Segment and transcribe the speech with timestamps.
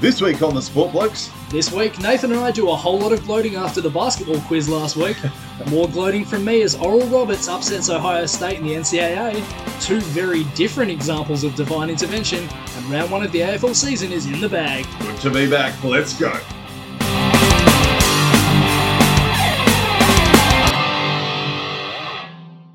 [0.00, 3.10] This week on the Sport Blokes, This week, Nathan and I do a whole lot
[3.10, 5.16] of gloating after the basketball quiz last week.
[5.70, 9.42] More gloating from me as Oral Roberts upsets Ohio State in the NCAA.
[9.82, 14.26] Two very different examples of divine intervention, and round one of the AFL season is
[14.26, 14.86] in the bag.
[15.00, 15.82] good to be back.
[15.82, 16.30] Let's go.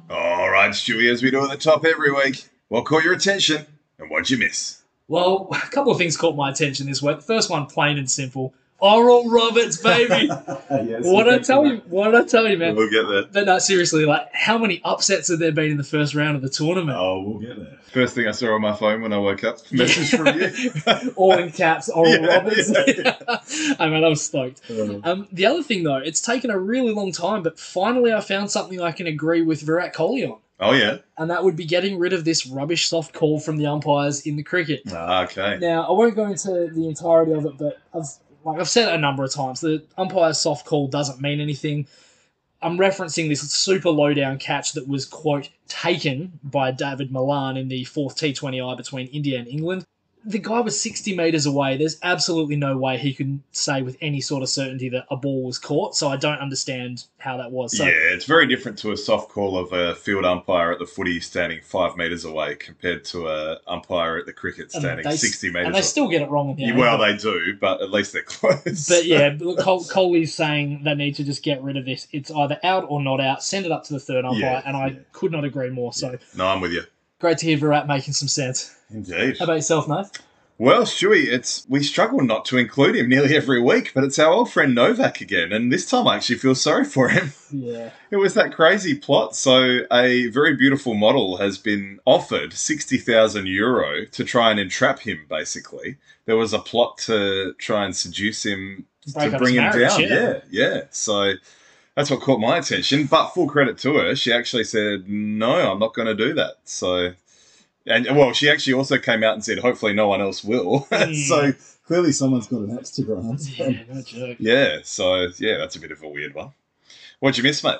[0.09, 3.65] All right, Stewie, as we do at the top every week, what caught your attention
[3.97, 4.82] and what'd you miss?
[5.07, 7.17] Well, a couple of things caught my attention this week.
[7.17, 8.53] The first one, plain and simple.
[8.79, 10.27] Oral Roberts, baby.
[10.67, 11.77] what did I tell you?
[11.87, 12.75] What did I tell you, man?
[12.75, 13.23] We'll get there.
[13.31, 16.41] But no, seriously, like, how many upsets have there been in the first round of
[16.41, 16.97] the tournament?
[16.97, 17.77] Oh, we'll get there.
[17.93, 21.11] First thing I saw on my phone when I woke up, message from you.
[21.15, 22.71] All in caps, Oral Yeah, Roberts.
[22.71, 24.61] yeah, I mean, I was stoked.
[25.03, 28.51] Um, the other thing, though, it's taken a really long time, but finally I found
[28.51, 30.97] something I can agree with Virat Kohli on, oh, yeah.
[31.17, 34.35] and that would be getting rid of this rubbish soft call from the umpires in
[34.35, 34.81] the cricket.
[34.91, 35.57] Ah, okay.
[35.59, 38.07] Now, I won't go into the entirety of it, but I've
[38.43, 39.61] like I've said it a number of times.
[39.61, 41.87] The umpire's soft call doesn't mean anything.
[42.61, 47.67] I'm referencing this super low down catch that was quote taken by Dawid Malan in
[47.67, 49.85] the fourth T20I between India and England.
[50.25, 51.75] The guy was 60 metres away.
[51.75, 55.43] There's absolutely no way he could say with any sort of certainty that a ball
[55.43, 55.95] was caught.
[55.95, 57.77] So I don't understand how that was.
[57.77, 60.85] So yeah, it's very different to a soft call of a field umpire at the
[60.85, 65.47] footy standing five metres away compared to a umpire at the cricket standing they- 60
[65.49, 65.83] metres And they away.
[65.83, 68.87] still get it wrong the Yeah, well, they do, but at least they're close.
[68.87, 72.07] But yeah, look, Col- Kohli's saying they need to just get rid of this.
[72.13, 73.43] It's either out or not out.
[73.43, 74.99] Send it up to the third umpire, Yeah, and I yeah.
[75.11, 75.91] could not agree more.
[75.91, 76.83] So no, I'm with you.
[77.23, 78.75] Great to hear Virat making some sense.
[78.91, 79.37] Indeed.
[79.39, 80.11] How about yourself, Nath?
[80.59, 84.31] Well, Stewie, it's we struggle not to include him nearly every week, but it's our
[84.31, 87.31] old friend Novak again, and this time I actually feel sorry for him.
[87.49, 89.35] Yeah, It was that crazy plot.
[89.35, 95.25] So, a very beautiful model has been offered 60,000 euro to try and entrap him,
[95.27, 95.97] basically.
[96.25, 100.01] There was a plot to try and seduce him Break to bring him marriage, down.
[100.01, 100.07] yeah.
[100.09, 100.39] Yeah.
[100.51, 101.33] yeah, So,
[101.95, 103.05] that's what caught my attention.
[103.05, 106.55] But full credit to her, she actually said, no, I'm not going to do that.
[106.63, 107.13] So,
[107.85, 110.87] and well, she actually also came out and said, hopefully no one else will.
[110.91, 111.13] Hmm.
[111.13, 111.53] so,
[111.85, 113.41] Clearly, someone's got an axe to grind.
[113.59, 114.37] yeah, no joke.
[114.39, 116.51] yeah, so yeah, that's a bit of a weird one.
[117.19, 117.79] What'd you miss, mate?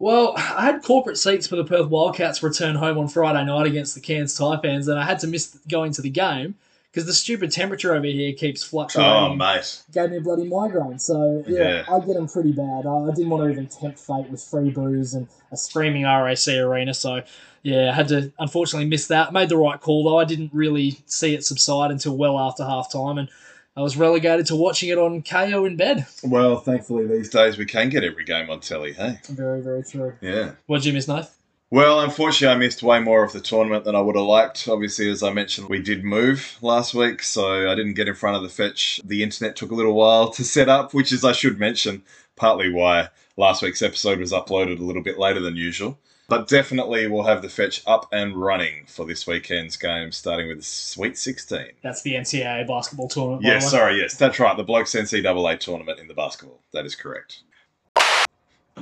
[0.00, 3.94] Well, I had corporate seats for the Perth Wildcats return home on Friday night against
[3.94, 6.56] the Cairns Taipans, and I had to miss going to the game
[6.94, 9.10] because the stupid temperature over here keeps fluctuating.
[9.12, 9.82] Oh, mate.
[9.92, 11.00] Gave me a bloody migraine.
[11.00, 11.84] So, yeah, Yeah.
[11.92, 12.86] I get them pretty bad.
[12.86, 16.46] I, I didn't want to even tempt fate with free booze and a screaming RAC
[16.46, 16.94] arena.
[16.94, 17.22] So,
[17.62, 19.32] yeah, I had to unfortunately miss that.
[19.32, 20.18] Made the right call though.
[20.18, 23.28] I didn't really see it subside until well after half time, and
[23.76, 26.06] I was relegated to watching it on Kayo in bed.
[26.22, 29.18] Well, thankfully these days we can get every game on telly, hey?
[29.30, 30.12] very, very true.
[30.20, 30.52] Yeah.
[30.66, 31.36] What did you miss, Nath?
[31.74, 34.68] Well, unfortunately, I missed way more of the tournament than I would have liked.
[34.68, 38.36] Obviously, as I mentioned, we did move last week, so I didn't get in front
[38.36, 39.00] of the fetch.
[39.02, 42.04] The internet took a little while to set up, which is, I should mention,
[42.36, 45.98] partly why last week's episode was uploaded a little bit later than usual.
[46.28, 50.58] But definitely, we'll have the fetch up and running for this weekend's game, starting with
[50.58, 51.72] the Sweet 16.
[51.82, 53.42] That's the NCAA basketball tournament.
[53.42, 53.70] Yes, way.
[53.70, 54.56] sorry, yes, that's right.
[54.56, 56.60] The Blokes NCAA tournament in the basketball.
[56.72, 57.42] That is correct.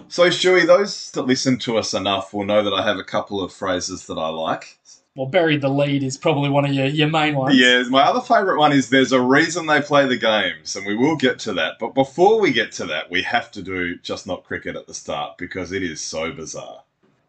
[0.08, 3.42] So, Stewie, those that listen to us enough will know that I have a couple
[3.42, 4.78] of phrases that I like.
[5.14, 7.58] Well, buried the lead is probably one of your, your main ones.
[7.58, 10.96] Yeah, my other favourite one is there's a reason they play the games, and we
[10.96, 11.78] will get to that.
[11.78, 14.94] But before we get to that, we have to do just not cricket at the
[14.94, 16.82] start because it is so bizarre.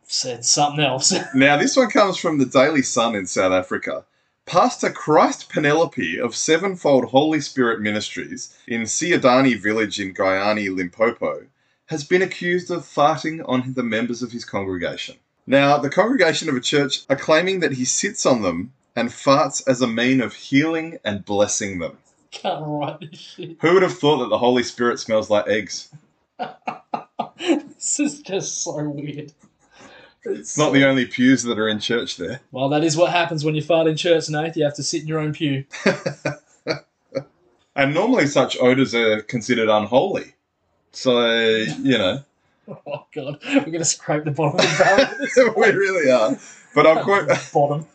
[0.04, 1.14] Said something else.
[1.36, 4.06] Now, this one comes from the Daily Sun in South Africa.
[4.46, 11.48] Pastor Christ Penelope of Sevenfold Holy Spirit Ministries in Siadani village in Giyani, Limpopo,
[11.88, 15.16] has been accused of farting on the members of his congregation.
[15.46, 19.62] Now, the congregation of a church are claiming that he sits on them and farts
[19.68, 21.98] as a mean of healing and blessing them.
[22.32, 23.58] Can't write this shit.
[23.62, 25.90] Who would have thought that the Holy Spirit smells like eggs?
[27.38, 29.34] this is just so weird.
[30.26, 32.40] It's not the only pews that are in church there.
[32.52, 34.56] Well, that is what happens when you fart in church, Nate.
[34.56, 35.66] You have to sit in your own pew.
[37.76, 40.36] And normally such odours are considered unholy.
[40.94, 42.24] So, you know,
[42.88, 45.54] Oh god, we're gonna scrape the bottom of the barrel.
[45.58, 46.38] we really are.
[46.74, 47.86] But I'll quote, bottom.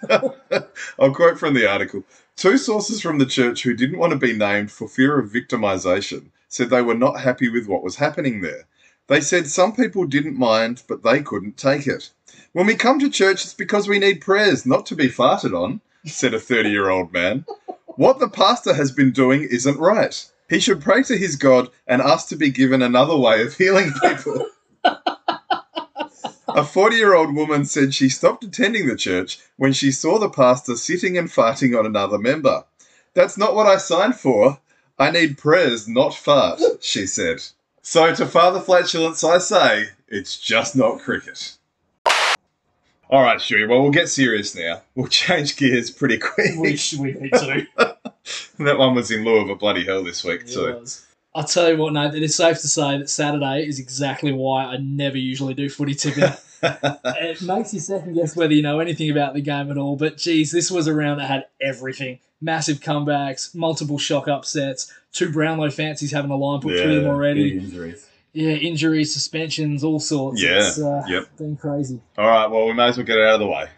[0.99, 2.05] I'll quote from the article.
[2.37, 6.27] Two sources from the church who didn't want to be named for fear of victimization
[6.49, 8.67] said they were not happy with what was happening there.
[9.07, 12.11] They said some people didn't mind, but they couldn't take it.
[12.53, 15.81] When we come to church, it's because we need prayers, not to be farted on,
[16.05, 17.47] said a 30 year old man.
[17.87, 20.25] What the pastor has been doing isn't right.
[20.49, 23.93] He should pray to his God and ask to be given another way of healing
[24.01, 24.47] people.
[26.49, 30.31] A 40 year old woman said she stopped attending the church when she saw the
[30.31, 32.65] pastor sitting and farting on another member.
[33.15, 34.59] That's not what I signed for.
[34.99, 37.43] I need prayers, not fart, she said.
[37.83, 41.57] So to Father Flatulence, I say, it's just not cricket.
[43.11, 44.83] All right, Stewie, well, we'll get serious now.
[44.95, 46.57] We'll change gears pretty quick.
[46.59, 47.67] We, sh- we need to.
[48.65, 50.75] that one was in lieu of a bloody hell this week, It too.
[50.81, 51.05] was.
[51.35, 54.65] I'll tell you what, Nate, it is safe to say that Saturday is exactly why
[54.65, 56.25] I never usually do footy tipping.
[56.63, 59.95] it makes you second guess whether you know anything about the game at all.
[59.97, 62.19] But geez, this was a round that had everything.
[62.41, 67.59] Massive comebacks, multiple shock upsets, two Brownlow fancies having a line put through them already.
[67.59, 68.09] Injuries.
[68.33, 70.43] Yeah, injuries, suspensions, all sorts.
[70.43, 70.59] Yeah.
[70.59, 71.37] It's, uh, Yep.
[71.37, 72.01] Been crazy.
[72.17, 73.69] All right, well, we may as well get it out of the way.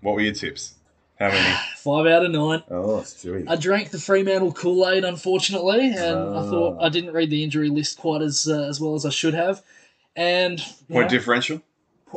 [0.00, 0.74] What were your tips?
[1.18, 1.56] How many?
[1.76, 2.62] five out of nine.
[2.70, 3.48] Oh, Stewie.
[3.48, 6.50] I drank the Fremantle Kool Aid, unfortunately, and I Ah.
[6.50, 9.34] thought I didn't read the injury list quite as uh, as well as I should
[9.34, 9.62] have.
[10.16, 10.58] And
[10.90, 11.62] Point know, differential?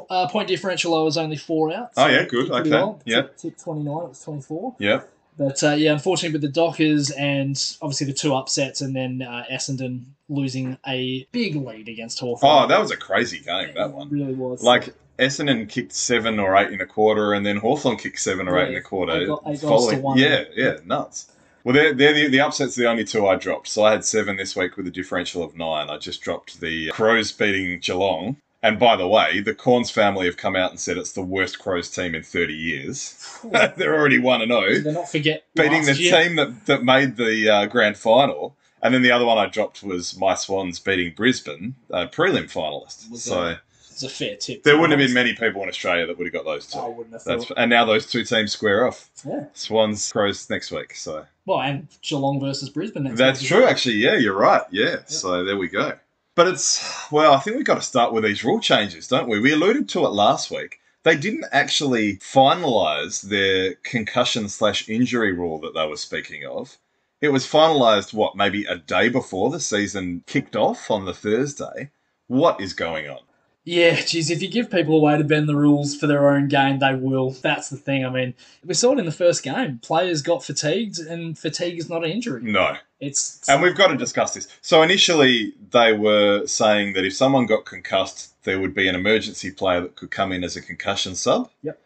[0.10, 1.92] uh, point differential, I was only four out.
[1.98, 2.50] Oh, yeah, good.
[2.50, 2.70] Okay.
[2.70, 3.02] well.
[3.06, 3.38] Yep.
[3.38, 4.76] Tip, tip 29, it was 24.
[4.80, 5.10] Yep.
[5.38, 9.44] But uh, yeah, unfortunately, with the Dockers and obviously the two upsets, and then uh,
[9.52, 12.64] Essendon losing a big lead against Hawthorn.
[12.66, 14.10] Oh, that was a crazy game, that one.
[14.10, 14.62] really was.
[14.62, 18.60] Like, Essendon kicked seven or eight in a quarter, and then Hawthorn kicked seven or
[18.60, 19.14] eight in a quarter.
[19.14, 20.18] eight go- eight goals to one.
[20.18, 21.28] Yeah, yeah, nuts.
[21.64, 23.68] Well, they're, they're the, the upsets are the only two I dropped.
[23.68, 25.90] So I had seven this week with a differential of nine.
[25.92, 28.38] I just dropped the Crows beating Geelong.
[28.64, 31.58] And by the way, the Cornes family have come out and said it's the worst
[31.60, 33.40] Crows team in 30 years.
[33.76, 36.12] they're already 1 0 Did they not forget beating the year?
[36.24, 38.56] team that, that made the uh, grand final.
[38.84, 43.10] And then the other one I dropped was my Swans beating Brisbane, uh, prelim finalist.
[43.12, 43.60] Was so that-
[43.92, 44.64] It's a fair tip.
[44.64, 46.80] there wouldn't have been many people in Australia that would have got those two.
[46.80, 47.58] I wouldn't have That's thought.
[47.58, 49.10] and now those two teams square off.
[49.26, 49.46] yeah.
[49.54, 50.96] Swans Crows next week.
[50.96, 53.66] So Well, and Geelong versus Brisbane next that's week true.
[53.66, 54.64] Actually, yeah, you're right.
[54.72, 54.98] Yeah.
[55.06, 55.94] So there we go.
[56.36, 59.40] But it's well, I think we've got to start with these rule changes, don't we?
[59.40, 60.80] We alluded to it last week.
[61.04, 66.78] They didn't actually finalise their concussion slash injury rule that they were speaking of.
[67.22, 71.92] It was finalised what maybe a day before the season kicked off on the Thursday.
[72.28, 73.20] What is going on?
[73.64, 76.48] Yeah, geez, if you give people a way to bend the rules for their own
[76.48, 77.30] game, they will.
[77.30, 78.04] That's the thing.
[78.04, 78.34] I mean,
[78.66, 79.80] we saw it in the first game.
[79.84, 82.42] Players got fatigued, and fatigue is not an injury.
[82.42, 84.48] No, It's And we've got to discuss this.
[84.62, 89.52] So initially, they were saying that if someone got concussed, there would be an emergency
[89.52, 91.52] player that could come in as a concussion sub.
[91.62, 91.80] Yep.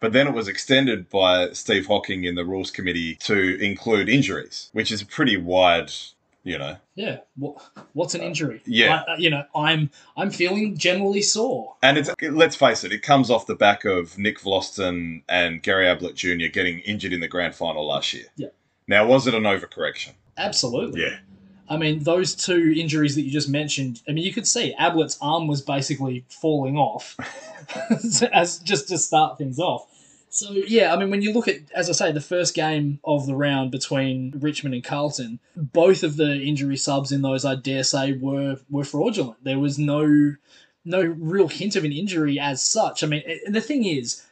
[0.00, 4.68] But then it was extended by Steve Hocking in the rules committee to include injuries,
[4.72, 5.92] which is a pretty wide,
[6.44, 6.76] you know.
[6.94, 7.18] yeah.
[7.36, 7.62] What,
[7.92, 8.62] what's an injury?
[8.66, 9.02] yeah.
[9.06, 11.76] I- uh, you know, I'm I'm feeling generally sore.
[11.82, 15.86] And it's let's face it, it comes off the back of Nick Vlastuin and Gary
[15.88, 16.48] Ablett Jr.
[16.52, 18.26] getting injured in the grand final last year.
[18.36, 18.48] Yeah.
[18.88, 20.10] Now, was it an overcorrection?
[20.36, 21.02] Absolutely.
[21.02, 21.18] Yeah.
[21.68, 24.02] I mean, those two injuries that you just mentioned.
[24.08, 27.16] I mean, you could see Ablett's arm was basically falling off,
[28.32, 29.86] as just to start things off.
[30.34, 33.26] So yeah, I mean, when you look at, as I say, the first game of
[33.26, 37.84] the round between Richmond and Carlton, both of the injury subs in those, I dare
[37.84, 39.44] say, were were fraudulent.
[39.44, 40.36] There was no
[40.86, 43.04] no real hint of an injury as such.
[43.04, 44.24] I mean, it, the thing is,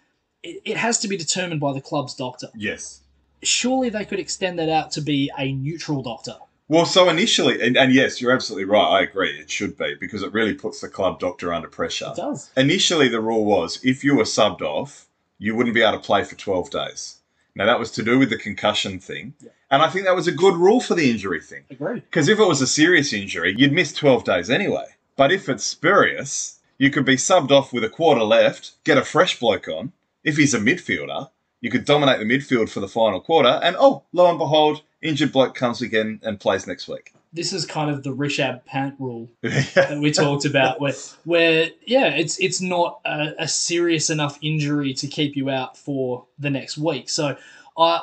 [0.43, 2.49] it, it has to be determined by the club's doctor.
[2.57, 3.03] Yes.
[3.43, 6.37] Surely they could extend that out to be a neutral doctor.
[6.69, 9.01] Well, so initially, and, and yes, you're absolutely right.
[9.01, 9.39] I agree.
[9.39, 12.09] It should be because it really puts the club doctor under pressure.
[12.13, 12.51] It does.
[12.57, 15.10] Initially, the rule was if you were subbed off,
[15.41, 17.17] you wouldn't be able to play for 12 days.
[17.57, 19.35] Now, that was to do with the concussion thing.
[19.41, 19.51] Yeah.
[19.71, 21.65] And I think that was a good rule for the injury thing.
[21.71, 22.03] Agreed.
[22.03, 24.85] Because if it was a serious injury, you'd miss 12 days anyway.
[25.17, 29.05] But if it's spurious, you could be subbed off with a quarter left, get a
[29.05, 29.93] fresh bloke on.
[30.23, 34.05] If he's a midfielder, you could dominate the midfield for the final quarter, and oh,
[34.13, 37.15] lo and behold, injured bloke comes again and plays next week.
[37.33, 40.95] This is kind of the Rishabh Pant rule that we talked about, where,
[41.25, 46.27] where yeah, it's it's not a, a serious enough injury to keep you out for
[46.39, 47.09] the next week.
[47.09, 47.37] So
[47.79, 48.01] I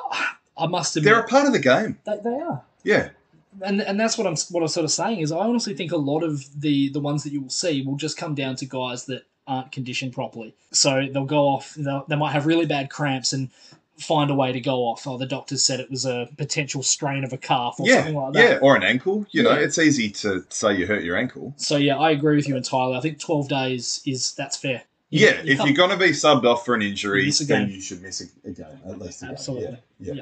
[0.57, 1.99] I must admit They're a part of the game.
[2.05, 2.63] They, they are.
[2.83, 3.09] Yeah.
[3.61, 5.97] and and that's what I'm what I'm sort of saying is I honestly think a
[5.97, 9.05] lot of the the ones that you will see will just come down to guys
[9.07, 10.53] that aren't conditioned properly.
[10.71, 11.73] So they'll go off.
[11.75, 13.49] They'll, they might have really bad cramps and
[13.99, 15.07] find a way to go off.
[15.07, 17.95] Oh, the doctors said it was a potential strain of a calf or Yeah.
[17.95, 18.39] something like that.
[18.51, 18.57] Yeah.
[18.61, 19.25] Or an ankle.
[19.31, 19.65] You know, Yeah.
[19.65, 21.53] it's easy to say you hurt your ankle.
[21.57, 22.95] So yeah, I agree with you entirely.
[22.95, 24.83] I think twelve days is that's fair.
[25.09, 25.41] You- Yeah.
[25.43, 28.21] you if you're going to be subbed off for an injury, then you should miss
[28.21, 29.31] a, a game, at least a game.
[29.33, 29.77] Absolutely.
[29.99, 30.13] Yeah.
[30.15, 30.21] Yeah.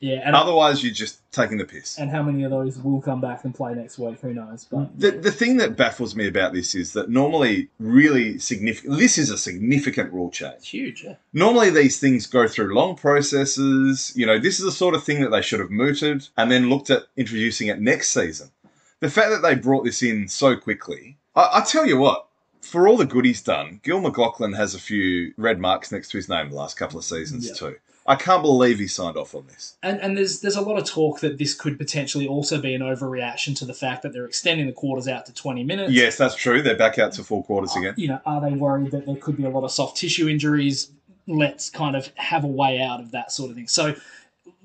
[0.00, 1.98] Yeah, and Otherwise, you're just taking the piss.
[1.98, 4.20] And how many of those will come back and play next week?
[4.20, 4.66] Who knows?
[4.70, 9.18] But The, the thing that baffles me about this is that normally, really significant, this
[9.18, 10.54] is a significant rule change.
[10.56, 11.04] it's huge.
[11.04, 11.14] Yeah.
[11.32, 14.12] Normally, these things go through long processes.
[14.16, 16.68] You know, this is the sort of thing that they should have mooted and then
[16.68, 18.50] looked at introducing it next season.
[19.00, 22.26] The fact that they brought this in so quickly, I, I tell you what,
[22.62, 26.16] for all the good he's done, Gill McLachlan has a few red marks next to
[26.18, 27.54] his name the last couple of seasons Yeah.
[27.54, 27.76] too.
[28.08, 29.76] I can't believe he signed off on this.
[29.82, 32.80] And and there's there's a lot of talk that this could potentially also be an
[32.82, 35.92] overreaction to the fact that they're extending the quarters out to 20 minutes.
[35.92, 36.62] Yes, that's true.
[36.62, 37.94] They're back out to four quarters uh, again.
[37.96, 40.90] You know, are they worried that there could be a lot of soft tissue injuries?
[41.26, 43.66] Let's kind of have a way out of that sort of thing.
[43.66, 43.96] So,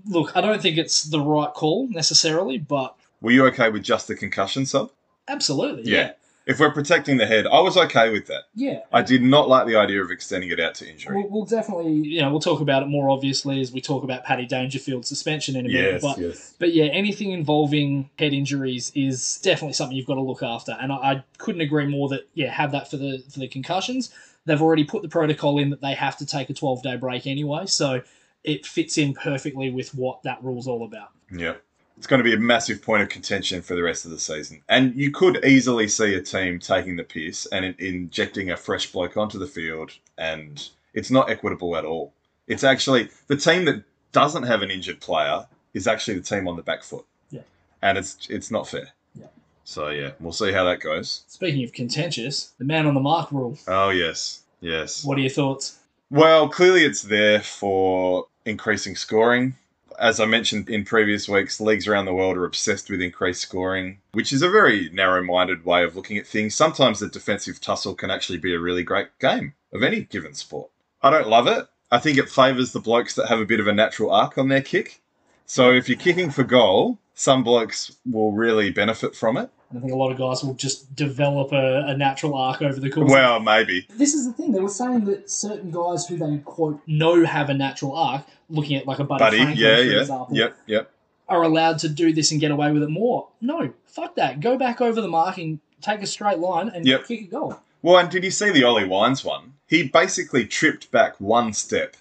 [0.05, 4.07] look, I don't think it's the right call necessarily, but Were you okay with just
[4.07, 4.91] the concussion sub?
[5.27, 5.97] absolutely, Yeah.
[5.99, 6.11] yeah,
[6.45, 8.43] If we're protecting the head, I was okay with that.
[8.55, 8.79] yeah.
[8.91, 11.15] I did not like the idea of extending it out to injury.
[11.15, 14.23] We'll, we'll definitely, you know, we'll talk about it more obviously as we talk about
[14.23, 15.93] Paddy Dangerfield suspension in a minute.
[15.93, 16.53] Yes, But yes.
[16.57, 20.91] But yeah, anything involving head injuries is definitely something you've got to look after, and
[20.91, 24.11] I, I couldn't agree more that yeah, have that for the for the concussions.
[24.45, 27.27] They've already put the protocol in that they have to take a twelve day break
[27.27, 28.01] anyway, so
[28.43, 31.09] it fits in perfectly with what that rule's all about.
[31.31, 31.55] Yeah.
[31.97, 34.63] It's going to be a massive point of contention for the rest of the season.
[34.67, 38.91] And you could easily see a team taking the piss and in- injecting a fresh
[38.91, 42.13] bloke onto the field, and it's not equitable at all.
[42.47, 46.55] It's actually the team that doesn't have an injured player is actually the team on
[46.55, 47.05] the back foot.
[47.29, 47.41] Yeah.
[47.81, 48.89] And it's it's not fair.
[49.15, 49.27] Yeah.
[49.63, 51.23] So yeah, we'll see how that goes.
[51.27, 53.57] Speaking of contentious, the man on the mark rule.
[53.67, 54.41] Oh yes.
[54.59, 55.03] Yes.
[55.03, 55.79] What are your thoughts?
[56.09, 59.55] Well, clearly it's there for increasing scoring.
[59.99, 63.99] As I mentioned in previous weeks, leagues around the world are obsessed with increased scoring,
[64.13, 66.55] which is a very narrow minded way of looking at things.
[66.55, 70.69] Sometimes the defensive tussle can actually be a really great game of any given sport.
[71.01, 71.67] I don't love it.
[71.91, 74.47] I think it favours the blokes that have a bit of a natural arc on
[74.47, 75.01] their kick.
[75.45, 79.49] So if you're kicking for goal, some blokes will really benefit from it.
[79.71, 82.79] And I think a lot of guys will just develop a, a natural arc over
[82.79, 83.05] the course.
[83.05, 83.87] of Well, maybe.
[83.95, 84.51] This is the thing.
[84.51, 88.75] They were saying that certain guys who they quote know have a natural arc, looking
[88.77, 89.99] at like a Buddy, Buddy, Franklin, yeah, for yeah.
[90.01, 90.91] example, Yep, yep.
[91.29, 93.29] are allowed to do this and get away with it more.
[93.39, 94.39] No, fuck that.
[94.41, 97.05] Go back over the mark and take a straight line and Yep.
[97.07, 97.57] kick a goal.
[97.81, 99.53] Well, and did you see the Ollie Wines one?
[99.67, 101.95] He basically tripped back one step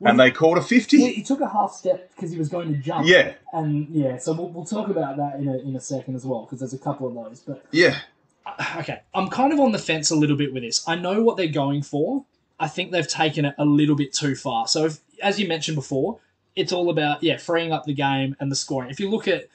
[0.00, 0.96] Well, and they called a 50.
[0.96, 3.06] He, he took a half step because he was going to jump.
[3.06, 6.24] Yeah, And yeah, so we'll, we'll talk about that in a, in a second as
[6.24, 7.40] well because there's a couple of those.
[7.40, 7.98] But yeah.
[8.78, 10.82] Okay, I'm kind of on the fence a little bit with this.
[10.88, 12.24] I know what they're going for.
[12.58, 14.66] I think they've taken it a little bit too far.
[14.66, 16.18] So, if, as you mentioned before,
[16.56, 18.90] it's all about yeah freeing up the game and the scoring.
[18.90, 19.48] If you look at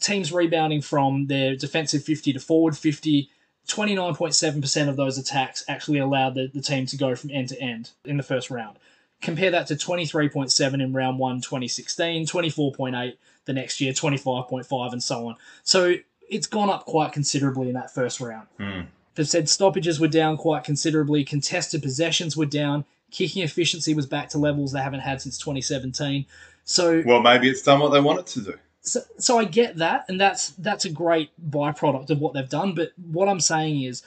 [0.00, 3.28] teams rebounding from their defensive 50 to forward 50,
[3.68, 7.90] 29.7% of those attacks actually allowed the, the team to go from end to end
[8.04, 8.78] in the first round.
[9.20, 15.26] Compare that to 23.7 in round one 2016, 24.8 the next year, 25.5, and so
[15.28, 15.36] on.
[15.62, 15.94] So
[16.28, 18.46] it's gone up quite considerably in that first round.
[18.58, 18.80] Hmm.
[19.14, 24.28] They've said stoppages were down quite considerably, contested possessions were down, kicking efficiency was back
[24.30, 26.24] to levels they haven't had since 2017.
[26.64, 28.54] So Well, maybe it's done what they want it to do.
[28.82, 32.74] so, so I get that, and that's that's a great byproduct of what they've done.
[32.74, 34.02] But what I'm saying is,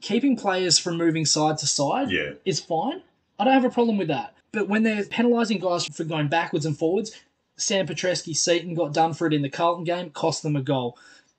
[0.00, 2.32] keeping players from moving side to side Yeah.
[2.44, 3.02] is fine.
[3.38, 4.34] I don't have a problem with that.
[4.52, 7.12] But when they're penalising guys for going backwards and forwards,
[7.56, 10.96] Sam Petrevski-Seton got done for it in the Carlton game, cost them a goal.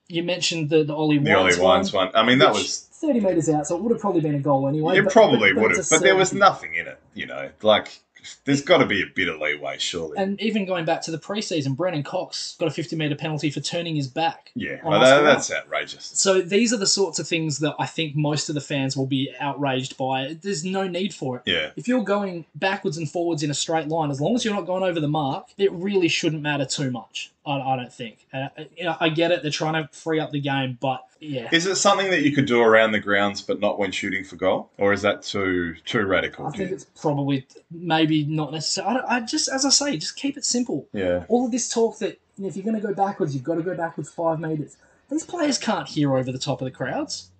[0.07, 2.07] You mentioned the the Ollie The Ollie Wines Wines one.
[2.07, 2.15] one.
[2.15, 2.85] I mean, that was.
[2.99, 4.97] 30 metres out, so it would have probably been a goal anyway.
[4.97, 7.49] It but- probably would have, but there was nothing in it, you know.
[7.61, 8.01] Like,
[8.45, 10.17] there's got to be a bit of leeway, surely.
[10.17, 13.59] And even going back to the preseason, Brennan Cox got a 50 metre penalty for
[13.59, 14.51] turning his back.
[14.55, 16.11] yeah, well, that, that's outrageous.
[16.13, 19.05] So these are the sorts of things that I think most of the fans will
[19.07, 20.37] be outraged by.
[20.41, 21.43] There's no need for it.
[21.45, 21.71] Yeah.
[21.75, 24.65] If you're going backwards and forwards in a straight line, as long as you're not
[24.65, 27.31] going over the mark, it really shouldn't matter too much.
[27.45, 28.25] I, I don't think.
[28.33, 29.41] Uh, you know, I get it.
[29.41, 32.45] They're trying to free up the game, but yeah, Is it something that you could
[32.45, 34.69] do around the grounds but not when shooting for goal?
[34.77, 36.45] Or is that too too radical?
[36.47, 38.87] I think it's probably maybe not necessary.
[38.87, 40.87] I, don't- I just, as I say, just keep it simple.
[40.93, 41.25] Yeah.
[41.27, 43.55] all of this talk that you know, if you're going to go backwards, you've got
[43.55, 44.77] to go backwards five metres.
[45.09, 47.31] These players can't hear over the top of the crowds.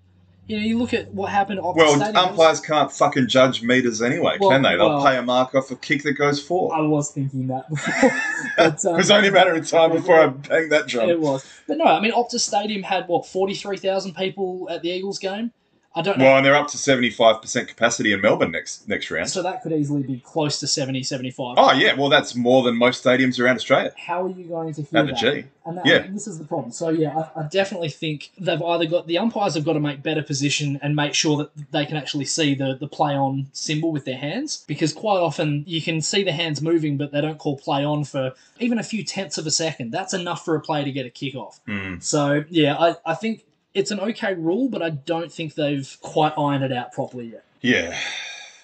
[0.50, 1.60] You know, you look at what happened.
[1.60, 4.76] at Well, Stadium, umpires can't fucking judge meters anyway, Well, can they?
[4.76, 6.74] They'll well- pay a mark off a kick that goes four.
[6.76, 8.12] I was thinking that before.
[8.58, 11.08] but, um, It was only a matter of time before I banged that drum.
[11.08, 11.86] It was, but no.
[11.86, 15.52] I mean, Optus Stadium had what forty three thousand people at the Eagles game.
[15.96, 16.26] I don't know.
[16.26, 19.28] Well, and they're up to seventy five percent capacity in Melbourne next next round.
[19.30, 21.56] so that could easily be close to 70, 75.
[21.58, 23.92] Oh yeah, well that's more than most stadiums around Australia.
[23.98, 25.20] how are you going to hear At the that?
[25.20, 25.46] G.
[25.66, 25.96] And, that, Yeah.
[25.98, 26.72] and this is the problem.
[26.72, 29.80] So yeah, I, I I, definitely think they've either got the umpires have got to
[29.80, 33.48] make better position and make sure that they can actually see the, the play on
[33.54, 37.20] symbol with their hands because quite often you can see the hands moving but they
[37.22, 39.90] don't call play on for even a few tenths of a second.
[39.92, 41.60] That's enough for a player to get a kick off.
[41.66, 41.96] Hmm.
[42.00, 43.44] So yeah, I, I think
[43.80, 47.46] it's an okay rule, but I don't think they've quite ironed it out properly yet.
[47.62, 47.98] Yeah,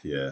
[0.04, 0.32] yeah.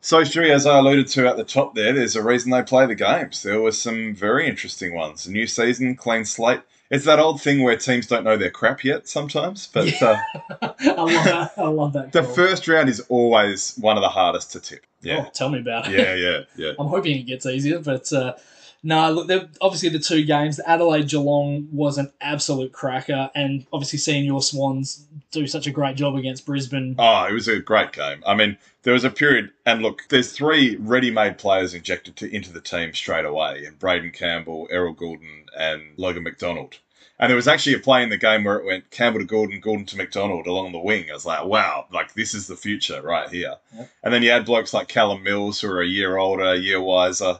[0.00, 2.96] So, as I alluded to at the top there, there's a reason they play the
[2.96, 3.42] games.
[3.44, 5.26] There were some very interesting ones.
[5.26, 6.62] A new season, clean slate.
[6.90, 10.16] It's that old thing where teams don't know their crap yet sometimes, but uh,
[10.62, 11.52] I love that.
[11.56, 12.12] I love that.
[12.20, 14.84] the first round is always one of the hardest to tip.
[15.00, 15.92] Yeah, Oh, tell me about it.
[15.98, 16.72] yeah, yeah, yeah.
[16.78, 18.34] I'm hoping it gets easier, but uh,
[18.82, 24.24] no, look, obviously the two games, Adelaide Geelong was an absolute cracker, and obviously seeing
[24.24, 26.96] your Swans do such a great job against Brisbane.
[26.98, 28.22] Oh, it was a great game.
[28.26, 32.52] I mean, there was a period, and look, there's three ready-made players injected to, into
[32.52, 36.78] the team straight away, and Braeden Campbell, Errol Gulden, and Logan McDonald.
[37.20, 39.60] And there was actually a play in the game where it went Campbell to Gordon,
[39.60, 41.06] Gordon to McDonald along the wing.
[41.08, 43.54] I was like, wow, like this is the future right here.
[43.76, 43.90] Yep.
[44.02, 46.80] And then you had blokes like Callum Mills who are a year older, a year
[46.80, 47.38] wiser.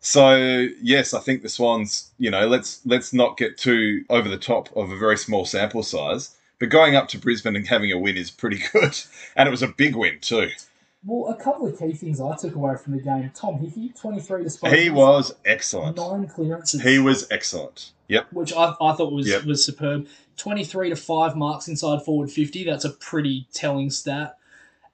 [0.00, 4.38] So yes, I think the Swans, you know, let's let's not get too over the
[4.38, 6.36] top of a very small sample size.
[6.60, 8.98] But going up to Brisbane and having a win is pretty good.
[9.36, 10.50] And it was a big win too.
[11.04, 13.30] Well, a couple of key things I took away from the game.
[13.32, 14.76] Tom Hickey, 23 disposals.
[14.76, 15.96] He was excellent.
[15.96, 16.82] Nine clearances.
[16.82, 17.92] He was excellent.
[18.08, 18.32] Yep.
[18.32, 19.44] which I, I thought was Yep.
[19.44, 20.08] was superb.
[20.38, 22.64] Twenty three to five marks inside forward fifty.
[22.64, 24.37] That's a pretty telling stat.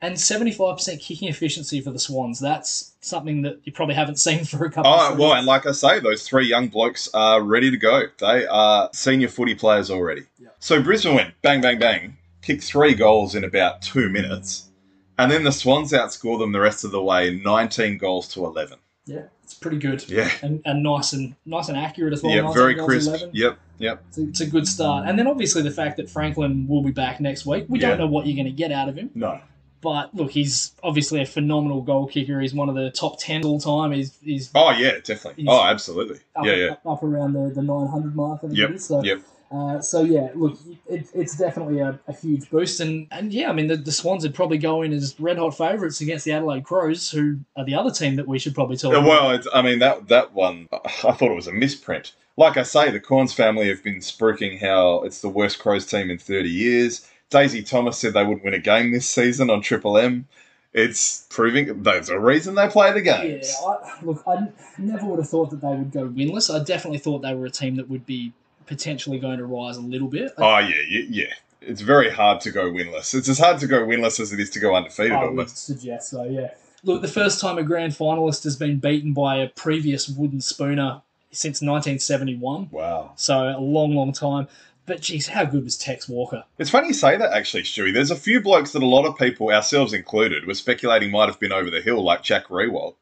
[0.03, 2.39] And seventy five percent kicking efficiency for the Swans.
[2.41, 4.91] That's something that you probably haven't seen for a couple.
[4.93, 5.21] Oh, of years.
[5.21, 8.03] well, and like I say, those three young blokes are ready to go.
[8.19, 10.23] They are senior footy players already.
[10.39, 10.49] Yeah.
[10.59, 14.71] So Brisbane went bang, bang, bang, kicked three goals in about two minutes.
[15.19, 18.79] And then the Swans outscore them the rest of the way, 19 goals to 11.
[19.07, 20.05] yeah, it's pretty good.
[20.09, 20.29] Yeah.
[20.43, 22.35] And, and nice and nice and accurate as well.
[22.35, 23.09] Yeah, 19 very crisp.
[23.11, 23.31] 11.
[23.33, 24.03] Yep, yep.
[24.09, 25.07] It's, a, it's a good start.
[25.07, 27.67] And then obviously the fact that Franklin will be back next week.
[27.69, 27.91] We Yeah.
[27.91, 29.11] don't know what you're going to get out of him.
[29.15, 29.41] No.
[29.85, 32.41] But look, he's obviously a phenomenal goal kicker.
[32.41, 33.93] He's one of the top 10 all time.
[33.93, 35.45] He's, he's Oh, yeah, definitely.
[35.47, 36.21] Oh, absolutely.
[36.35, 36.71] up, Yeah, yeah.
[36.73, 38.41] up, up around the, the 900 mark.
[38.43, 38.79] I think Yep.
[38.79, 39.21] So, yep.
[39.53, 42.81] uh, so yeah, look, it, it's definitely a, a huge boost.
[42.81, 45.57] And, and yeah, I mean, the, the Swans would probably go in as red hot
[45.57, 48.95] favourites against the Adelaide Crows, who are the other team that we should probably talk
[48.95, 49.09] Uh, about.
[49.09, 52.13] Well, it's, I mean, that, that one, I thought it was a misprint.
[52.37, 56.11] Like I say, the Cornes family have been spruiking how it's the worst Crows team
[56.11, 57.07] in 30 years.
[57.35, 60.29] Daisy Thomas said they wouldn't win a game this season on Triple M.
[60.73, 63.53] It's proving there's a reason they play the Yeah, games.
[63.67, 64.47] I, look, I
[64.79, 66.49] never would have thought that they would go winless.
[66.53, 68.33] I definitely thought they were a team that would be
[68.67, 70.33] potentially going to rise a little bit.
[70.39, 71.33] Oh yeah, yeah, yeah.
[71.61, 73.15] It's very hard to go winless.
[73.15, 75.13] It's as hard to go winless as it is to go undefeated.
[75.13, 75.59] I would Almost.
[75.59, 76.23] suggest so.
[76.25, 76.51] Yeah,
[76.85, 81.03] Look, the first time a grand finalist has been beaten by a previous wooden spooner
[81.33, 82.69] since 1971.
[82.71, 83.13] Wow.
[83.17, 84.47] So a long, long time.
[84.87, 86.45] But geez, how good was Tex Walker?
[86.59, 87.95] It's funny you say that actually, Stewie.
[87.95, 91.41] There's a few blokes that a lot of people, ourselves included, were speculating might have
[91.41, 92.95] been over the hill, like Jack Riewoldt,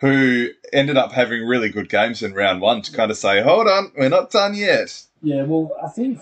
[0.00, 3.68] who ended up having really good games in round one to kind of say, hold
[3.68, 5.02] on, we're not done yet.
[5.22, 5.42] yeah.
[5.44, 6.20] Well, I think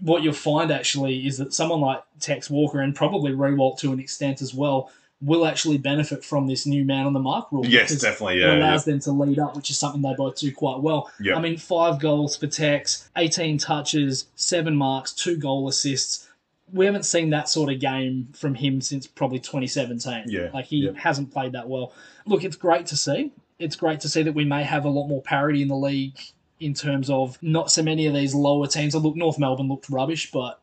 [0.00, 4.00] What you'll find actually is that someone like Tex Walker and probably Riewoldt to an
[4.00, 4.90] extent as well
[5.22, 7.64] will actually benefit from this new man on the mark rule.
[7.64, 8.36] Yes, definitely.
[8.36, 8.52] It Yeah.
[8.52, 8.58] yeah.
[8.58, 11.10] allows them to lead up, which is something they both do quite well.
[11.18, 11.36] Yeah.
[11.36, 16.28] I mean, five goals for Tex, 18 touches, seven marks, two goal assists.
[16.72, 20.24] We haven't seen that sort of game from him since probably 2017.
[20.26, 20.90] Yeah, Like, he yeah.
[20.96, 21.92] hasn't played that well.
[22.26, 23.32] Look, it's great to see.
[23.58, 26.18] It's great to see that we may have a lot more parity in the league
[26.60, 28.94] in terms of not so many of these lower teams.
[28.94, 30.60] Look, North Melbourne looked rubbish, but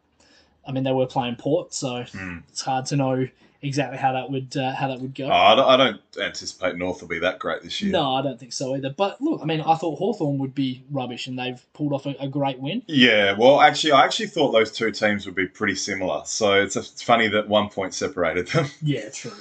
[0.67, 2.37] I mean, they were playing Port, so Hmm.
[2.49, 3.27] it's hard to know
[3.63, 5.25] exactly how that would uh, how that would go.
[5.25, 7.91] Oh, I, don't, I don't anticipate North will be that great this year.
[7.91, 8.89] No, I don't think so either.
[8.89, 12.15] But look, I mean, I thought Hawthorn would be rubbish, and they've pulled off a,
[12.19, 12.83] a great win.
[12.87, 16.21] Yeah, well, actually, I actually thought those two teams would be pretty similar.
[16.25, 18.67] So it's, it's funny that one point separated them.
[18.81, 19.31] Yeah, true.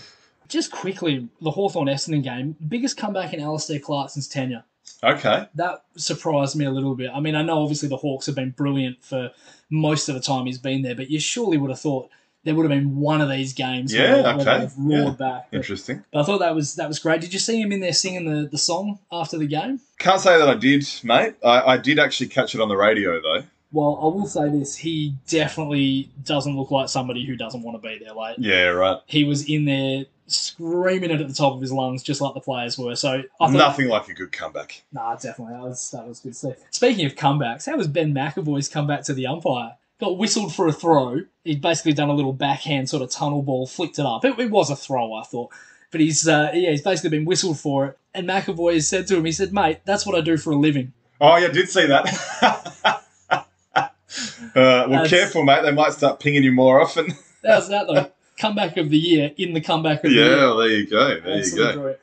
[0.49, 4.65] Just quickly, the Hawthorn Essendon game, biggest comeback in Alastair Clarkson's tenure.
[5.03, 5.47] okay.
[5.55, 7.11] That surprised me a little bit.
[7.13, 9.31] I mean, I know obviously the Hawks have been brilliant for
[9.71, 12.11] most of the time he's been there, but you surely would have thought
[12.45, 15.11] there would have been one of these games Yeah, where, okay, they've roared yeah.
[15.29, 15.47] back.
[15.51, 16.05] But, Interesting.
[16.13, 17.21] but I thought that was that was great.
[17.21, 19.81] Did you see him in there singing the, the song after the game?
[19.99, 21.35] Can't say that I did, mate.
[21.45, 23.45] I, I did actually catch it on the radio, though.
[23.71, 24.77] well, I will say this.
[24.77, 28.15] He definitely doesn't look like somebody who doesn't want to be there.
[28.15, 28.99] Like Yeah, right.
[29.07, 32.41] he was in there screaming it at the top of his lungs, just like the
[32.41, 32.97] players were.
[32.97, 34.83] So I thought, Nothing like a good comeback.
[34.93, 35.55] Nah, definitely.
[35.55, 36.53] That was that was good see.
[36.71, 39.77] speaking of comebacks, how was Ben McEvoy's comeback to the umpire?
[40.01, 41.21] Got whistled for a throw.
[41.45, 44.25] He'd basically done a little backhand sort of tunnel ball, flicked it up.
[44.25, 45.51] It, it was a throw, I thought.
[45.91, 47.99] But he's uh, yeah, he's basically been whistled for it.
[48.15, 50.57] And McEvoy has said to him, he said, "Mate, that's what I do for a
[50.57, 52.07] living." Oh, yeah, I did see that.
[53.31, 53.85] uh,
[54.55, 55.63] well, That's- careful, mate.
[55.63, 57.13] They might start pinging you more often.
[57.45, 58.11] How's that though?
[58.39, 60.37] comeback of the year in the comeback of the yeah, year.
[60.39, 61.21] well, there you go.
[61.21, 61.73] There you go.
[61.73, 62.01] brilliant.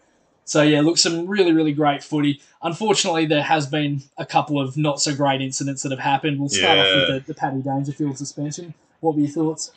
[0.50, 2.42] So yeah, look, some really, really great footy.
[2.64, 6.40] Unfortunately, there has been a couple of not so great incidents that have happened.
[6.40, 8.74] We'll start off with the, the Paddy Dangerfield suspension.
[9.00, 9.72] What were your thoughts?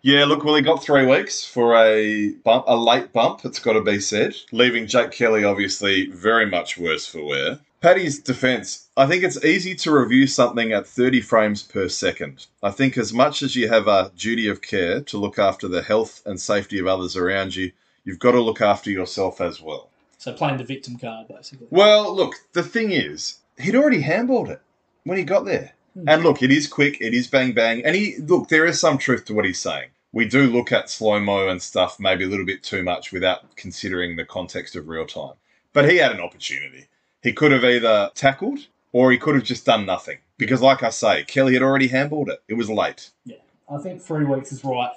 [0.00, 3.74] Yeah, look, well, he got three weeks for a bump, a late bump, it's got
[3.74, 7.60] to be said, leaving Jake Kelly obviously very much worse for wear.
[7.80, 12.46] Paddy's defence, I think it's easy to review something at 30 frames per second.
[12.62, 15.82] I think as much as you have a duty of care to look after the
[15.82, 17.72] health and safety of others around you,
[18.04, 19.88] you've got to look after yourself as well.
[20.22, 21.66] So playing the victim card, basically.
[21.70, 24.62] Well, look, the thing is, he'd already handballed it
[25.02, 25.72] when he got there.
[25.94, 26.08] Hmm.
[26.08, 27.84] And look, it is quick, it is bang bang.
[27.84, 29.88] And he look, there is some truth to what he's saying.
[30.12, 33.56] We do look at slow mo and stuff maybe a little bit too much without
[33.56, 35.34] considering the context of real time.
[35.72, 36.86] But he had an opportunity.
[37.20, 38.60] He could have either tackled
[38.92, 40.18] or he could have just done nothing.
[40.38, 42.40] Because, like I say, Kelly had already handballed it.
[42.46, 43.10] It was late.
[43.24, 44.92] Yeah, I think three weeks is right.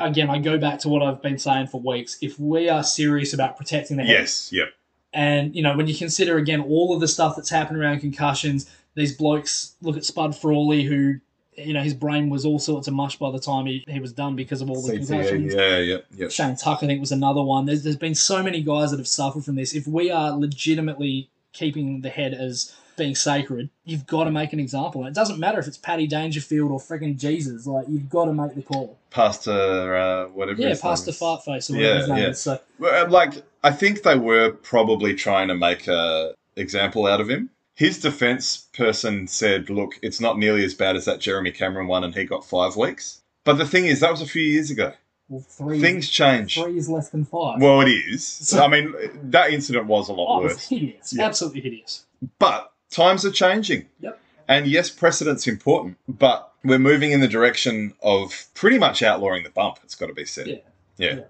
[0.00, 2.18] Again, I go back to what I've been saying for weeks.
[2.20, 4.68] If we are serious about protecting the head, Yes, yep.
[5.12, 8.70] and you know when you consider again all of the stuff that's happened around concussions,
[8.94, 11.14] these blokes look at Spud Frawley, who
[11.56, 14.12] you know his brain was all sorts of mush by the time he, he was
[14.12, 15.54] done because of all the concussions.
[15.54, 16.28] Yeah, yeah, yeah.
[16.28, 17.66] Shane Tuck, I think, was another one.
[17.66, 19.74] There's, there's been so many guys that have suffered from this.
[19.74, 24.60] If we are legitimately keeping the head as being sacred, you've got to make an
[24.60, 25.00] example.
[25.00, 27.66] And it doesn't matter if it's Paddy Dangerfield or friggin' Jesus.
[27.66, 28.96] Like you've got to make the call.
[29.10, 30.60] Pastor, uh, whatever.
[30.60, 31.10] Yeah, Pastor.
[31.12, 32.28] Fartface or whatever Yeah, his name yeah.
[32.28, 32.40] is.
[32.40, 37.28] So uh, like I think they were probably trying to make a example out of
[37.28, 37.50] him.
[37.74, 42.04] His defense person said, "Look, it's not nearly as bad as that Jeremy Cameron one,
[42.04, 44.92] and he got five weeks." But the thing is, that was a few years ago.
[45.30, 46.54] well, three Things change.
[46.60, 47.58] three is less than five.
[47.60, 48.26] Well, it is.
[48.26, 48.94] So, I mean,
[49.30, 50.68] that incident was a lot oh, it was worse.
[50.68, 51.12] hideous.
[51.14, 51.24] Yeah.
[51.24, 52.04] Absolutely hideous.
[52.38, 53.86] But times are changing.
[54.00, 54.20] Yep.
[54.48, 59.50] And yes, precedent's important, but we're moving in the direction of pretty much outlawing the
[59.50, 59.78] bump.
[59.84, 60.46] It's got to be said.
[60.46, 60.56] Yeah.
[60.96, 61.20] Yeah.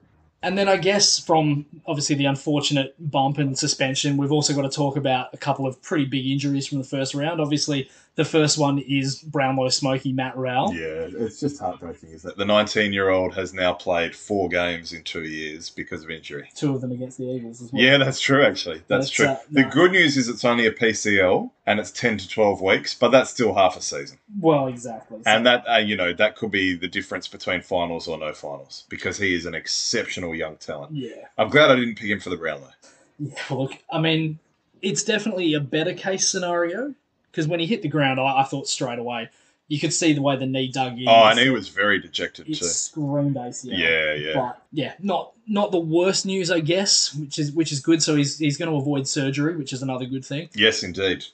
[0.42, 4.70] And then I guess from obviously the unfortunate bump and suspension, we've also got to
[4.70, 7.40] talk about a couple of pretty big injuries from the first round.
[7.40, 10.74] Obviously, the first one is Brownlow Smoky Matt Rowell.
[10.74, 12.36] Yeah, it's just heartbreaking, isn't it?
[12.36, 16.50] The 19 year old has now played four games in two years because of injury.
[16.54, 17.80] Two of them against the Eagles as well.
[17.82, 18.82] Yeah, that's true, actually.
[18.88, 19.26] That's true.
[19.26, 22.94] uh, The good news is it's only a PCL and it's 10 to 12 weeks,
[22.94, 24.18] but that's still half a season.
[24.38, 25.18] Well, exactly.
[25.22, 28.32] So- And that, uh, you know, that could be the difference between finals or no
[28.32, 30.92] finals because he is an exceptional young talent.
[30.94, 31.26] yeah.
[31.38, 32.70] I'm glad I didn't pick him for the Brownlow.
[33.18, 34.38] Yeah, look, I mean,
[34.82, 36.94] it's definitely a better case scenario
[37.30, 39.28] because when he hit the ground, I, I thought straight away
[39.70, 41.08] you could see the way the knee dug in.
[41.08, 42.64] Oh, and he was very dejected it too.
[42.64, 43.78] screamed ACL.
[43.78, 44.32] Yeah, yeah.
[44.34, 48.02] But yeah, not not the worst news, I guess, which is which is good.
[48.02, 50.48] So he's he's going to avoid surgery, which is another good thing.
[50.54, 51.24] Yes, indeed.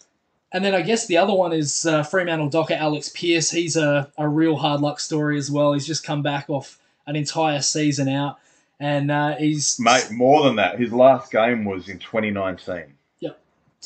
[0.52, 3.50] And then I guess the other one is uh, Fremantle Docker Alex Pearce.
[3.50, 5.72] He's a, a real hard luck story as well.
[5.72, 8.38] He's just come back off an entire season out,
[8.78, 12.95] and uh, he's Mate, more than that, his last game was in 2019.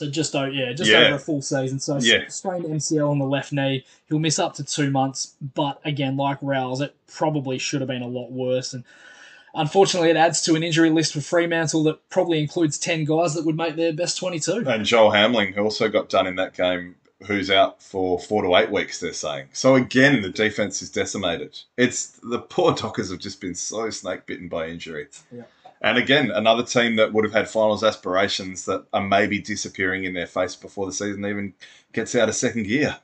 [0.00, 1.00] So just o- yeah, just Yeah.
[1.08, 1.78] over a full season.
[1.78, 2.26] So Yeah.
[2.28, 3.84] strained MCL on the left knee.
[4.08, 5.34] He'll miss up to two months.
[5.54, 8.72] But again, like Rouse, it probably should have been a lot worse.
[8.72, 8.82] And
[9.54, 13.44] unfortunately, it adds to an injury list for Fremantle that probably includes ten guys that
[13.44, 14.64] would make their best twenty-two.
[14.66, 16.94] And Joel Hamling who also got done in that game,
[17.26, 19.48] who's out for four to eight weeks, they're saying.
[19.52, 21.58] So again, the defense is decimated.
[21.76, 25.08] It's the poor Dockers have just been so snake bitten by injury.
[25.30, 25.42] Yeah.
[25.80, 30.12] And again, another team that would have had finals aspirations that are maybe disappearing in
[30.12, 31.54] their face before the season even
[31.92, 32.98] gets out of second gear.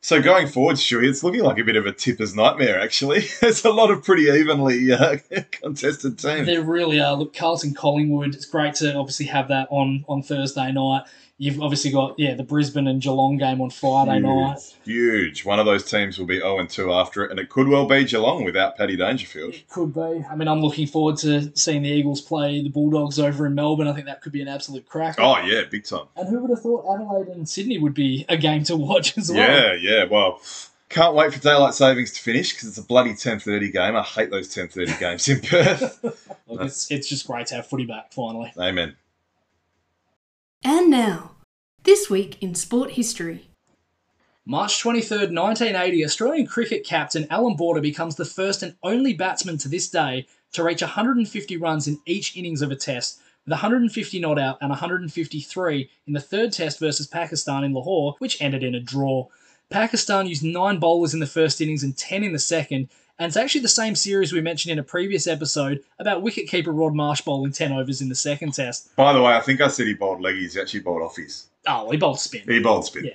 [0.00, 3.24] So going forward, Stewie, it's looking like a bit of a tipper's nightmare, actually.
[3.40, 5.16] There's a lot of pretty evenly uh,
[5.50, 6.46] contested teams.
[6.46, 7.16] There really are.
[7.16, 8.34] Look, Carlton Collingwood.
[8.34, 11.02] It's great to obviously have that on on Thursday night.
[11.40, 14.58] You've obviously got yeah the Brisbane and Geelong game on Friday night.
[14.84, 15.44] Huge.
[15.44, 18.04] One of those teams will be 0 2 after it, and it could well be
[18.04, 19.54] Geelong without Paddy Dangerfield.
[19.54, 20.24] It could be.
[20.28, 23.86] I mean, I'm looking forward to seeing the Eagles play the Bulldogs over in Melbourne.
[23.86, 25.14] I think that could be an absolute crack.
[25.18, 26.06] Oh, yeah, big time.
[26.16, 29.30] And who would have thought Adelaide and Sydney would be a game to watch as
[29.30, 29.38] well?
[29.38, 30.04] Yeah, yeah.
[30.04, 30.40] Well,
[30.88, 33.94] can't wait for daylight savings to finish because it's a bloody 10:30 game.
[33.94, 36.02] I hate those 10:30 games in Perth.
[36.48, 38.52] Look, it's, it's just great to have footy back finally.
[38.58, 38.96] Amen.
[40.64, 41.36] And now,
[41.84, 43.48] this week in sport history.
[44.44, 49.68] March 23rd, 1980, Australian cricket captain Alan Border becomes the first and only batsman to
[49.68, 54.36] this day to reach 150 runs in each innings of a test, with 150 not
[54.36, 58.80] out and 153 in the third test versus Pakistan in Lahore, which ended in a
[58.80, 59.28] draw.
[59.70, 63.36] Pakistan used nine bowlers in the first innings and 10 in the second, and it's
[63.36, 67.52] actually the same series we mentioned in a previous episode about wicketkeeper Rod Marsh bowling
[67.52, 68.94] 10 overs in the second test.
[68.96, 70.54] By the way, I think I said he bowled leggies.
[70.54, 71.46] He actually bowled offies.
[71.66, 72.42] Oh, he bowled spin.
[72.46, 73.06] He bowled spin.
[73.06, 73.12] Yeah.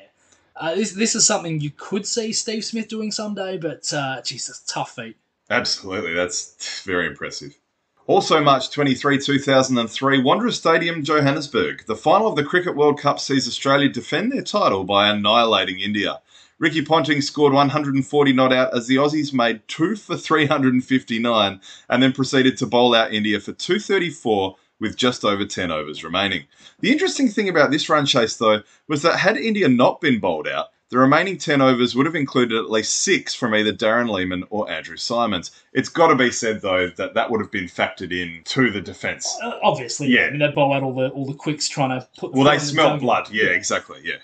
[0.56, 4.63] Uh, this, this is something you could see Steve Smith doing someday, but uh, that's
[4.68, 5.16] tough feat.
[5.50, 6.13] Absolutely.
[6.13, 7.58] That's very impressive.
[8.06, 11.86] Also, March 23, 2003, Wanderers Stadium, Johannesburg.
[11.88, 16.20] The final of the Cricket World Cup sees Australia defend their title by annihilating India.
[16.63, 22.13] Ricky Ponting scored 140 not out as the Aussies made two for 359 and then
[22.13, 26.45] proceeded to bowl out India for 234 with just over 10 overs remaining.
[26.80, 30.47] The interesting thing about this run chase, though, was that had India not been bowled
[30.47, 34.45] out, the remaining 10 overs would have included at least six from either Darren Lehmann
[34.49, 35.52] or Andrew Symonds.
[35.73, 38.80] It's got to be said, though, that that would have been factored in to the
[38.80, 39.28] defence.
[39.43, 40.28] Uh, obviously, Yeah.
[40.28, 42.32] I mean, they bowl out all the all the quicks trying to put.
[42.32, 43.02] Well, they in the smelt target.
[43.02, 43.30] blood.
[43.32, 43.99] Yeah, exactly.
[44.02, 44.15] Yeah.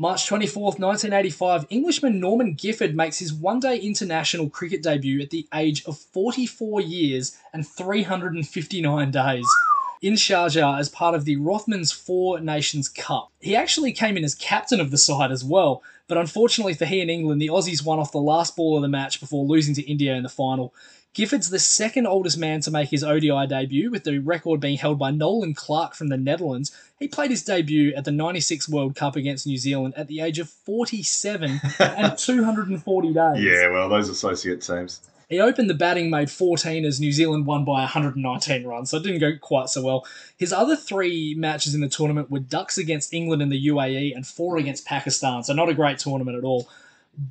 [0.00, 5.46] March 24th, 1985, Englishman Norman Gifford makes his one day international cricket debut at the
[5.52, 9.46] age of 44 years and 359 days
[10.00, 13.30] in Sharjah as part of the Rothmans Four Nations Cup.
[13.40, 17.02] He actually came in as captain of the side as well, but unfortunately for he
[17.02, 19.82] and England, the Aussies won off the last ball of the match before losing to
[19.82, 20.72] India in the final.
[21.12, 24.98] Gifford's the second oldest man to make his ODI debut, with the record being held
[24.98, 26.70] by Nolan Clarke from the Netherlands.
[27.00, 30.38] He played his debut at the 96 World Cup against New Zealand at the age
[30.38, 33.42] of 47 and 240 days.
[33.42, 35.00] Yeah, well, those associate teams.
[35.28, 39.04] He opened the batting, made 14 as New Zealand won by 119 runs, so it
[39.04, 40.04] didn't go quite so well.
[40.36, 44.26] His other three matches in the tournament were ducks against England and the UAE and
[44.26, 46.68] four against Pakistan, so not a great tournament at all.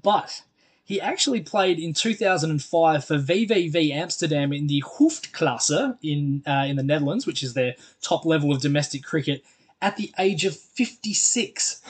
[0.01, 0.43] But
[0.89, 6.84] he actually played in 2005 for VVV Amsterdam in the Hoofdklasse in uh, in the
[6.84, 9.45] Netherlands, which is their top level of domestic cricket,
[9.84, 11.84] at the age of 56.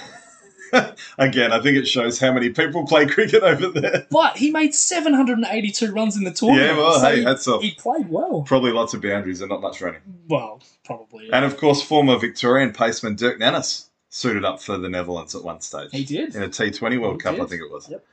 [1.17, 4.05] Again, I think it shows how many people play cricket over there.
[4.11, 6.67] But he made 782 runs in the tournament.
[6.67, 7.61] Yeah, well, so hey, he, hats off.
[7.61, 8.41] he played well.
[8.41, 10.01] Probably lots of boundaries and not much running.
[10.27, 11.27] Well, probably.
[11.27, 11.37] yeah.
[11.37, 15.61] And of course, former Victorian paceman Dirk Nannes suited up for the Netherlands at one
[15.61, 15.87] stage.
[15.93, 16.35] He did.
[16.35, 17.45] In a T20 World He Cup, did.
[17.45, 17.89] I think it was.
[17.89, 18.05] Yep.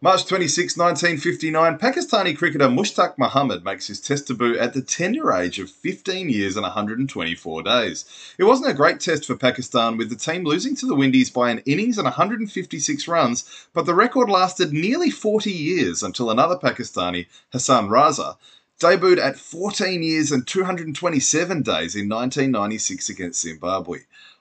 [0.00, 5.58] March 26, 1959, Pakistani cricketer Mushtaq Mohammed makes his test debut at the tender age
[5.58, 8.04] of 15 years and 124 days.
[8.38, 11.50] It wasn't a great test for Pakistan, with the team losing to the Windies by
[11.50, 17.26] an innings and 156 runs, but the record lasted nearly 40 years until another Pakistani,
[17.50, 18.36] Hassan Raza,
[18.78, 23.98] debuted at 14 years and 227 days in 1996 against Zimbabwe.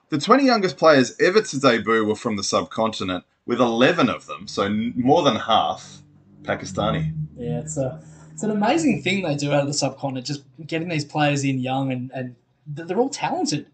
[0.10, 4.47] The 20 youngest players ever to debut were from the subcontinent, with 11 of them,
[4.47, 6.01] so more than half,
[6.43, 7.13] Pakistani.
[7.38, 7.99] Yeah, it's a
[8.33, 11.57] it's an amazing thing they do out of the subcontinent, just getting these players in
[11.60, 12.36] young and and
[12.67, 13.65] they're all talented.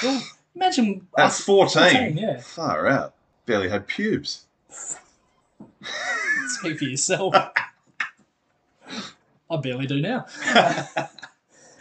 [0.00, 0.22] They're all-
[0.54, 2.38] imagine At us- 14, yeah.
[2.40, 3.14] far out.
[3.46, 4.46] Barely had pubes.
[6.48, 7.34] Speak for yourself.
[9.50, 10.26] I barely do now.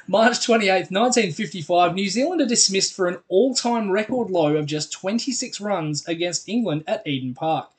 [0.07, 4.91] March 28th, 1955, New Zealand are dismissed for an all time record low of just
[4.91, 7.71] 26 runs against England at Eden Park.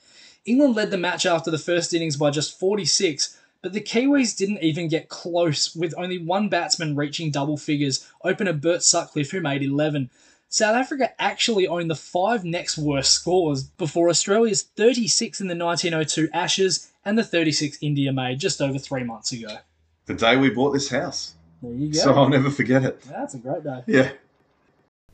[0.45, 4.61] England led the match after the first innings by just 46, but the Kiwis didn't
[4.61, 9.63] even get close, with only one batsman reaching double figures, opener Bert Sutcliffe, who made
[9.63, 10.11] 11.
[10.49, 16.29] South Africa actually owned the five next worst scores before Australia's 36 in the 1902
[16.35, 19.59] Ashes and the 36 India made just over three months ago.
[20.07, 21.36] The day we bought this house.
[21.63, 21.99] There you go.
[21.99, 23.01] So I'll never forget it.
[23.03, 23.83] That's a great day.
[23.87, 24.11] Yeah.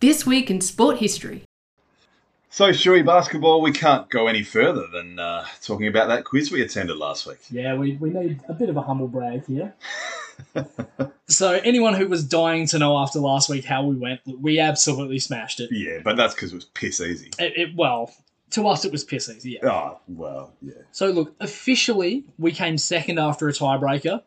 [0.01, 1.45] This week in sport history.
[2.51, 6.61] So, Shui basketball, we can't go any further than uh, talking about that quiz we
[6.61, 7.39] attended last week.
[7.51, 9.75] Yeah, we, we need a bit of a humble brag here.
[11.29, 15.19] so, anyone who was dying to know after last week how we went, we absolutely
[15.19, 15.71] smashed it.
[15.73, 17.31] Yeah, but that's because it was piss easy.
[17.39, 18.13] It, it well,
[18.51, 19.59] to us it was piss easy.
[19.63, 19.71] Yeah.
[19.71, 20.75] Oh, well, yeah.
[20.91, 24.23] So look, officially we came second after a tiebreaker,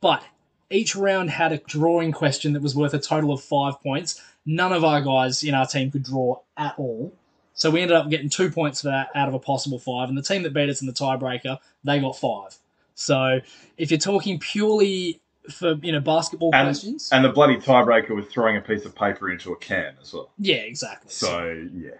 [0.00, 0.24] but
[0.70, 4.20] each round had a drawing question that was worth a total of five points.
[4.46, 7.12] None of our guys in our team could draw at all.
[7.54, 10.16] So we ended up getting two points for that out of a possible five, and
[10.16, 12.56] the team that beat us in the tiebreaker, they got five.
[12.94, 13.40] So
[13.76, 18.26] if you're talking purely for you know basketball And, questions, and the bloody tiebreaker was
[18.26, 20.30] throwing a piece of paper into a can as well.
[20.38, 21.10] yeah, exactly.
[21.10, 21.90] So, yeah.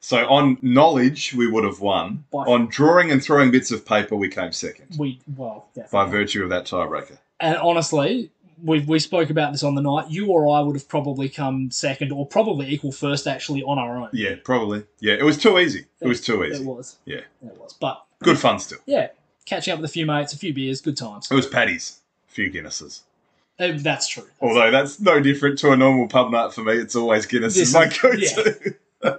[0.00, 2.24] So, on knowledge, we would have won.
[2.32, 5.96] By- On drawing and throwing bits of paper, we came second we well definitely.
[6.06, 7.18] by virtue of that tiebreaker.
[7.42, 8.30] And honestly,
[8.62, 10.10] we we spoke about this on the night.
[10.10, 13.96] You or I would have probably come second, or probably equal first, actually, on our
[13.98, 14.08] own.
[14.12, 14.84] Yeah, probably.
[15.00, 15.86] Yeah, it was too easy.
[16.00, 16.62] It was too easy.
[16.62, 16.96] It was.
[17.04, 17.16] Yeah.
[17.44, 17.74] It was.
[17.74, 18.78] But Good fun still.
[18.86, 19.08] yeah,
[19.44, 21.28] catching up with a few mates, a few beers, good times.
[21.30, 21.98] It was Paddy's.
[22.28, 23.00] A few Guinnesses.
[23.58, 24.26] Uh, that's true.
[24.40, 26.74] Although that's no different to a normal pub night for me.
[26.74, 28.74] It's always Guinness is my go-to.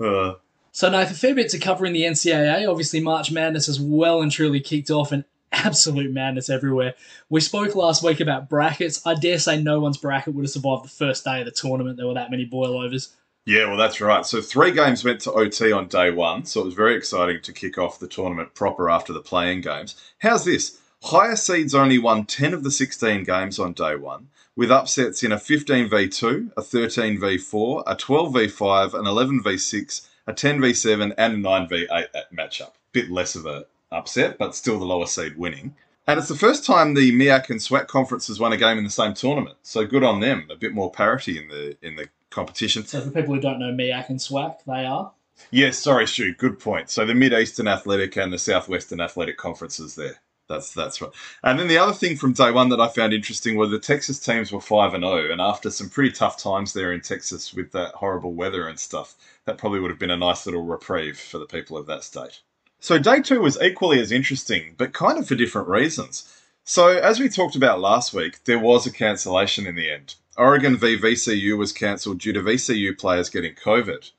[0.00, 0.34] uh,
[0.72, 2.68] So, Nathan, a fair bit to cover in the NCAA.
[2.70, 6.94] Obviously, March Madness has well and truly kicked off, and absolute madness everywhere.
[7.28, 9.04] We spoke last week about brackets.
[9.06, 11.96] I dare say no one's bracket would have survived the first day of the tournament.
[11.96, 13.08] There were that many boilovers.
[13.46, 14.24] yeah, well, that's right.
[14.24, 16.44] So three games went to OT on day one.
[16.44, 20.00] So it was very exciting to kick off the tournament proper after the play-in games.
[20.18, 20.78] How's this?
[21.02, 25.32] Higher seeds only won 10 of the 16 games on day one, with upsets in
[25.32, 32.72] a 15v2, a 13v4, a 12v5, an 11v6, a 10v7, and a 9v8 at matchup.
[32.92, 35.74] bit less of a upset, but still the lower seed winning.
[36.06, 38.90] And it's the first time the MEAC and SWAC conferences won a game in the
[38.90, 39.58] same tournament.
[39.62, 40.48] So good on them.
[40.50, 42.84] A bit more parity in the in the competition.
[42.84, 45.12] So for people who don't know MEAC and SWAC, they are.
[45.50, 46.34] Yes, sorry, Stu.
[46.34, 46.90] Good point.
[46.90, 50.16] So the Mid Eastern Athletic and the Southwestern Athletic conferences there.
[50.48, 51.12] That's that's right.
[51.44, 54.18] And then the other thing from day one that I found interesting was the Texas
[54.18, 57.70] teams were five and zero, and after some pretty tough times there in Texas with
[57.70, 61.38] that horrible weather and stuff, that probably would have been a nice little reprieve for
[61.38, 62.40] the people of that state.
[62.82, 66.34] So day two was equally as interesting, but kind of for different reasons.
[66.64, 70.14] So as we talked about last week, there was a cancellation in the end.
[70.38, 74.10] Oregon v VCU was cancelled due to VCU players getting COVID.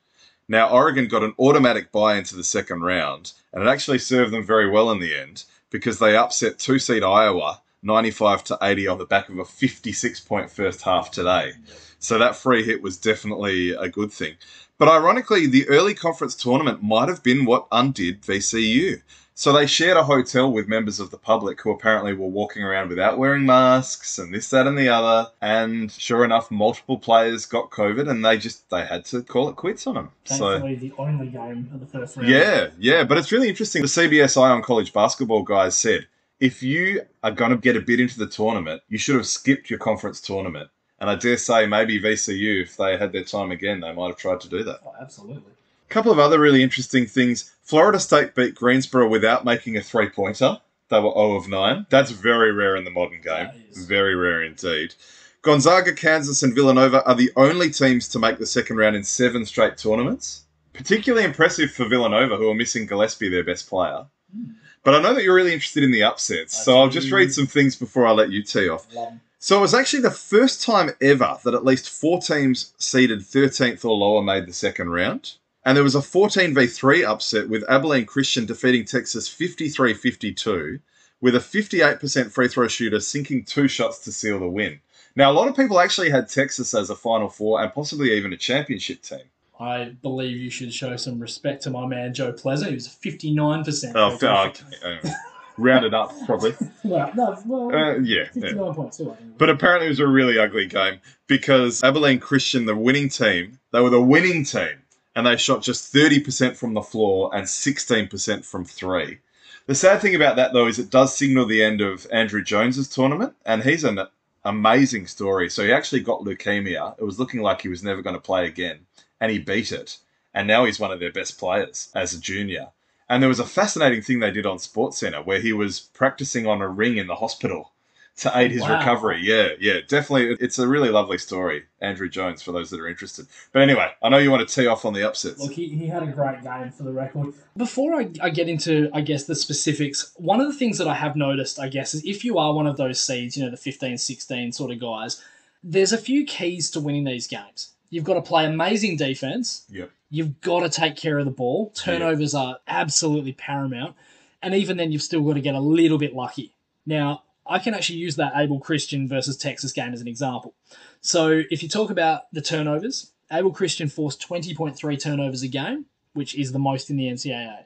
[0.46, 4.44] Now, Oregon got an automatic buy into the second round, and it actually served them
[4.44, 8.98] very well in the end because they upset two seed Iowa 95 to 80 on
[8.98, 11.52] the back of a 56 point first half today.
[11.98, 14.34] So that free hit was definitely a good thing.
[14.82, 19.00] But ironically, the early conference tournament might have been what undid VCU.
[19.32, 22.88] So they shared a hotel with members of the public who apparently were walking around
[22.88, 25.30] without wearing masks and this, that, and the other.
[25.40, 29.54] And sure enough, multiple players got COVID, and they just they had to call it
[29.54, 30.10] quits on them.
[30.24, 32.28] So the only game of the first round.
[32.28, 33.82] yeah, yeah, but it's really interesting.
[33.82, 36.08] The CBS Eye on College basketball guys said
[36.40, 39.70] if you are going to get a bid into the tournament, you should have skipped
[39.70, 40.70] your conference tournament.
[41.02, 44.16] And I dare say maybe VCU, if they had their time again, they might have
[44.16, 44.78] tried to do that.
[44.86, 45.50] Oh, absolutely.
[45.90, 47.50] A couple of other really interesting things.
[47.64, 50.60] Florida State beat Greensboro without making a three pointer.
[50.90, 51.86] They were 0 of 9.
[51.90, 53.48] That's very rare in the modern game.
[53.74, 54.94] Very rare indeed.
[55.42, 59.44] Gonzaga, Kansas, and Villanova are the only teams to make the second round in seven
[59.44, 60.44] straight tournaments.
[60.72, 64.06] Particularly impressive for Villanova, who are missing Gillespie, their best player.
[64.32, 64.52] Hmm.
[64.84, 67.34] But I know that you're really interested in the upsets, I so I'll just read
[67.34, 68.86] some things before I let you tee off.
[68.94, 69.14] Love.
[69.44, 73.84] So it was actually the first time ever that at least four teams seeded 13th
[73.84, 75.32] or lower made the second round.
[75.64, 80.78] And there was a 14 v 3 upset with Abilene Christian defeating Texas 53 52
[81.20, 84.78] with a 58% free throw shooter sinking two shots to seal the win.
[85.16, 88.32] Now, a lot of people actually had Texas as a Final Four and possibly even
[88.32, 89.24] a championship team.
[89.58, 92.68] I believe you should show some respect to my man Joe Pleasant.
[92.68, 93.92] He was 59%.
[93.96, 95.10] Oh, okay.
[95.58, 96.54] Rounded up, probably.
[96.84, 98.24] Well, no, well, Uh, yeah.
[98.34, 98.50] yeah.
[98.50, 99.38] 59.2, I think.
[99.38, 103.80] But apparently it was a really ugly game because Abilene Christian, the winning team, they
[103.80, 104.82] were the winning team
[105.14, 109.18] and they shot just 30% from the floor and 16% from three.
[109.66, 112.88] The sad thing about that, though, is it does signal the end of Andrew Jones's
[112.88, 114.00] tournament, and he's an
[114.44, 115.48] amazing story.
[115.50, 116.98] So he actually got leukemia.
[116.98, 118.80] It was looking like he was never going to play again,
[119.20, 119.98] and he beat it.
[120.34, 122.68] And now he's one of their best players as a junior.
[123.08, 126.60] And there was a fascinating thing they did on SportsCenter where he was practicing on
[126.62, 127.72] a ring in the hospital
[128.16, 128.78] to aid his Wow.
[128.78, 129.20] recovery.
[129.22, 130.36] Yeah, yeah, definitely.
[130.40, 133.26] It's a really lovely story, Andrew Jones, for those that are interested.
[133.52, 135.40] But anyway, I know you want to tee off on the upsets.
[135.40, 137.32] Look, he, he had a great game for the record.
[137.56, 140.94] Before I, I get into, I guess, the specifics, one of the things that I
[140.94, 143.56] have noticed, I guess, is if you are one of those seeds, you know, the
[143.56, 145.22] 15, 16 sort of guys,
[145.64, 147.71] there's a few keys to winning these games.
[147.92, 149.66] You've got to play amazing defense.
[149.68, 149.90] Yep.
[150.08, 151.70] You've got to take care of the ball.
[151.76, 153.94] Turnovers are absolutely paramount.
[154.40, 156.54] And even then, you've still got to get a little bit lucky.
[156.86, 160.54] Now, I can actually use that Abel Christian versus Texas game as an example.
[161.02, 166.34] So, if you talk about the turnovers, Abel Christian forced 20.3 turnovers a game, which
[166.34, 167.64] is the most in the NCAA.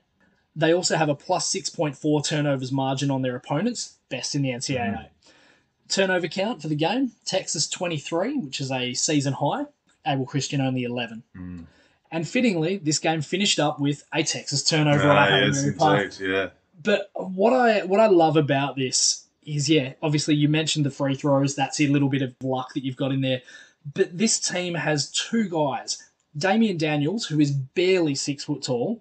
[0.57, 4.91] They also have a plus 6.4 turnovers margin on their opponents, best in the NCAA.
[4.93, 5.31] Mm-hmm.
[5.89, 9.67] Turnover count for the game Texas 23, which is a season high,
[10.07, 11.23] Abel Christian only 11.
[11.37, 11.64] Mm.
[12.11, 16.29] And fittingly, this game finished up with a Texas turnover Ah, at Hail yes, indeed.
[16.33, 16.49] Yeah.
[16.83, 21.14] But what I what I love about this is yeah, obviously you mentioned the free
[21.14, 21.55] throws.
[21.55, 23.42] That's a little bit of luck that you've got in there.
[23.95, 26.03] But this team has two guys,
[26.37, 29.01] Damian Daniels, who is barely six foot tall,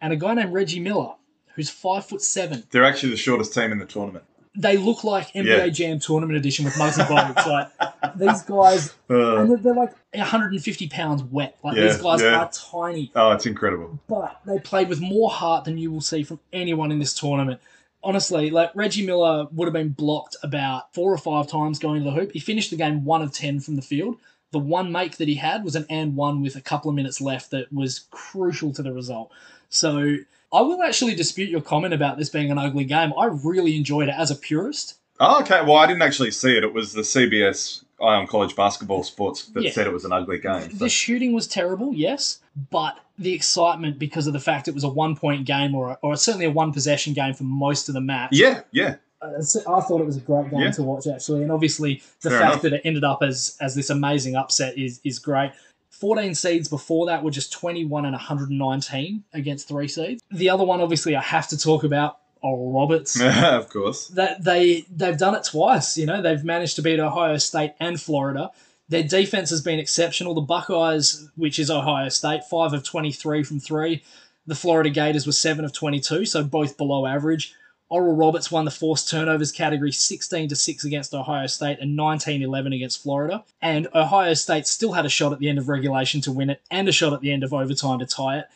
[0.00, 1.14] and a guy named Reggie Miller,
[1.54, 2.64] who's five foot seven.
[2.70, 4.24] They're actually the shortest team in the tournament.
[4.58, 5.68] They look like NBA Yeah.
[5.68, 7.46] Jam tournament edition with Muggsy Bogues.
[8.02, 11.58] Like These guys, Uh, and they're, they're like, 150 pounds wet.
[11.62, 12.36] Like Yeah, these guys yeah.
[12.40, 13.10] are tiny.
[13.14, 13.98] oh, it's incredible.
[14.08, 17.60] but they played with more heart than you will see from anyone in this tournament.
[18.02, 22.10] Honestly, like Reggie Miller would have been blocked about four or five times going to
[22.10, 22.32] the hoop.
[22.32, 24.16] He finished the game one of ten from the field.
[24.52, 27.20] The one make that he had was an and one with a couple of minutes
[27.20, 29.32] left that was crucial to the result.
[29.68, 30.16] So
[30.56, 33.12] I will actually dispute your comment about this being an ugly game.
[33.18, 34.94] I really enjoyed it as a purist.
[35.20, 35.60] Oh, okay.
[35.62, 36.64] Well, I didn't actually see it.
[36.64, 39.70] It was the CBS Eye on College Basketball Sports that Yeah.
[39.70, 40.70] said it was an ugly game.
[40.70, 42.40] so- The shooting was terrible, yes,
[42.70, 45.98] but the excitement because of the fact it was a one point game or, a,
[46.02, 48.30] or certainly a one possession game for most of the match.
[48.32, 48.96] Yeah, yeah.
[49.22, 50.70] uh, I thought it was a great game Yeah.
[50.72, 51.42] to watch, actually.
[51.42, 52.62] and obviously the Fair fact enough.
[52.62, 55.52] that it ended up as as this amazing upset is is great.
[56.00, 60.22] 14 seeds before that were just 21 and 119 against three seeds.
[60.30, 63.20] The other one, obviously, I have to talk about Oral Roberts.
[63.20, 64.08] of course.
[64.08, 65.96] that they they've done it twice.
[65.96, 68.50] You know, they've managed to beat Ohio State and Florida.
[68.88, 70.34] Their defense has been exceptional.
[70.34, 74.02] The Buckeyes, which is Ohio State, five of twenty three from three.
[74.46, 77.54] The Florida Gators were seven of twenty two, so both below average.
[77.88, 82.42] Oral Roberts won the forced turnovers category 16 to 6 against Ohio State and 19
[82.42, 83.44] 11 against Florida.
[83.62, 86.62] And Ohio State still had a shot at the end of regulation to win it
[86.70, 88.46] and a shot at the end of overtime to tie it.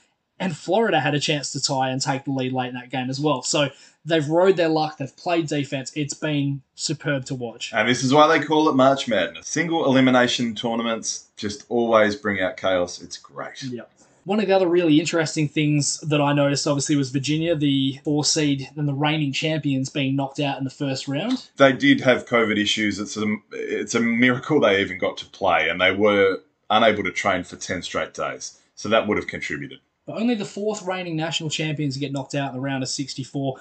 [0.40, 3.10] And Florida had a chance to tie and take the lead late in that game
[3.10, 3.42] as well.
[3.42, 3.68] So
[4.06, 5.92] they've rode their luck, they've played defense.
[5.94, 7.72] It's been superb to watch.
[7.74, 9.46] And this is why they call it March Madness.
[9.46, 13.02] Single elimination tournaments just always bring out chaos.
[13.02, 13.62] It's great.
[13.62, 13.90] Yep.
[14.24, 18.24] One of the other really interesting things that I noticed, obviously, was Virginia, the four
[18.24, 21.48] seed and the reigning champions, being knocked out in the first round.
[21.56, 22.98] They did have COVID issues.
[22.98, 27.10] It's a, it's a miracle they even got to play, and they were unable to
[27.10, 28.58] train for 10 straight days.
[28.74, 29.80] So that would have contributed.
[30.06, 33.56] But only the fourth reigning national champions get knocked out in the round of 64.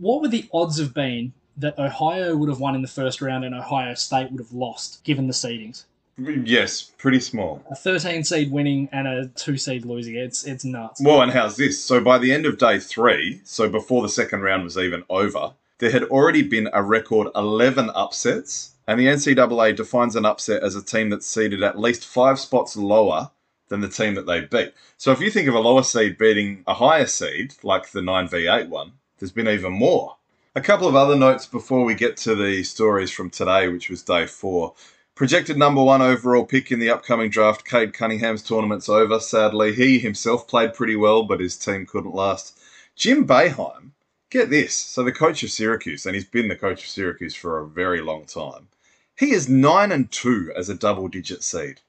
[0.00, 3.44] What would the odds have been that Ohio would have won in the first round
[3.44, 5.84] and Ohio State would have lost, given the seedings?
[6.16, 7.64] Yes, pretty small.
[7.70, 10.14] A 13 seed winning and a 2 seed losing.
[10.14, 11.00] It's it's nuts.
[11.02, 11.82] Well, and how's this?
[11.82, 15.54] So by the end of day three, so before the second round was even over,
[15.78, 20.76] there had already been a record 11 upsets, and the NCAA defines an upset as
[20.76, 23.30] a team that's seeded at least five spots lower
[23.68, 24.72] than the team that they beat.
[24.98, 28.68] So if you think of a lower seed beating a higher seed, like the 9v8
[28.68, 30.16] one, there's been even more.
[30.54, 34.02] A couple of other notes before we get to the stories from today, which was
[34.02, 34.74] day four.
[35.14, 39.20] Projected number one overall pick in the upcoming draft, Cade Cunningham's tournament's over.
[39.20, 42.58] Sadly, he himself played pretty well, but his team couldn't last.
[42.96, 43.90] Jim Boeheim,
[44.28, 44.74] get this.
[44.74, 48.00] So the coach of Syracuse, and he's been the coach of Syracuse for a very
[48.00, 48.66] long time.
[49.16, 51.80] He is nine and two as a double-digit seed.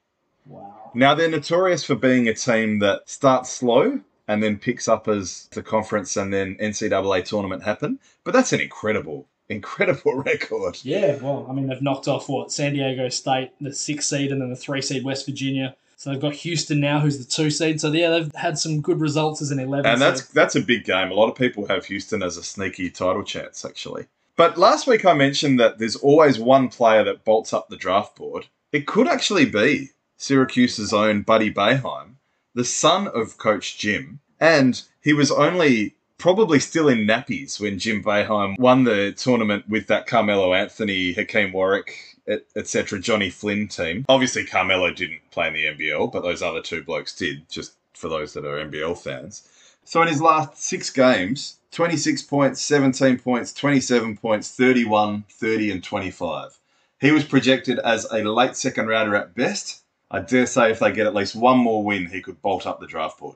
[0.45, 0.91] Wow.
[0.93, 5.47] Now they're notorious for being a team that starts slow and then picks up as
[5.51, 7.97] the conference and then NCAA tournament happen.
[8.23, 10.77] But that's an incredible, incredible record.
[10.83, 12.51] Yeah, well, I mean, they've knocked off what?
[12.51, 15.75] San Diego State, the six seed, and then the three seed West Virginia.
[15.97, 17.79] So they've got Houston now, who's the two seed.
[17.79, 20.35] So yeah, they've had some good results as an 11 And that's seed.
[20.35, 21.09] that's a big game.
[21.09, 24.05] A lot of people have Houston as a sneaky title chance, actually.
[24.35, 28.17] But last week I mentioned that there's always one player that bolts up the draft
[28.17, 28.47] board.
[28.73, 32.15] It could actually be Syracuse's own Buddy Boeheim,
[32.53, 38.01] the son of Coach Jim, and he was only probably still in nappies when Jim
[38.01, 42.17] Boeheim won the tournament with that Carmelo Anthony, Hakim Warrick,
[42.55, 42.99] etc.
[42.99, 44.03] Jonny Flynn team.
[44.09, 47.47] Obviously, Carmelo didn't play in the NBL, but those other two blokes did.
[47.47, 49.47] Just for those that are NBL fans.
[49.83, 55.83] So in his last six games, 26 points, 17 points, 27 points, 31, 30, and
[55.83, 56.57] 25.
[57.01, 59.83] He was projected as a late second rounder at best.
[60.09, 62.79] I dare say if they get at least one more win, he could bolt up
[62.79, 63.35] the draft board.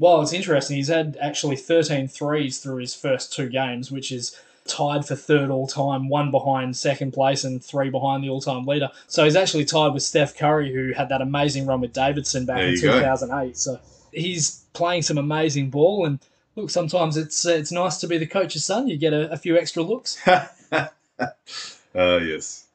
[0.00, 0.76] Well, it's interesting.
[0.76, 4.34] He's had actually 13 threes through his first two games, which is
[4.66, 8.64] tied for third all time, one behind second place and three behind the all time
[8.64, 8.88] leader.
[9.08, 12.60] So he's actually tied with Steph Curry, who had that amazing run with Davidson back
[12.60, 12.98] in you go.
[12.98, 13.58] 2008.
[13.58, 13.78] So
[14.10, 16.06] he's playing some amazing ball.
[16.06, 16.18] And
[16.56, 18.88] look, sometimes it's uh, it's nice to be the coach's son.
[18.88, 20.18] You get a, a few extra looks.
[21.92, 22.66] Uh, yes.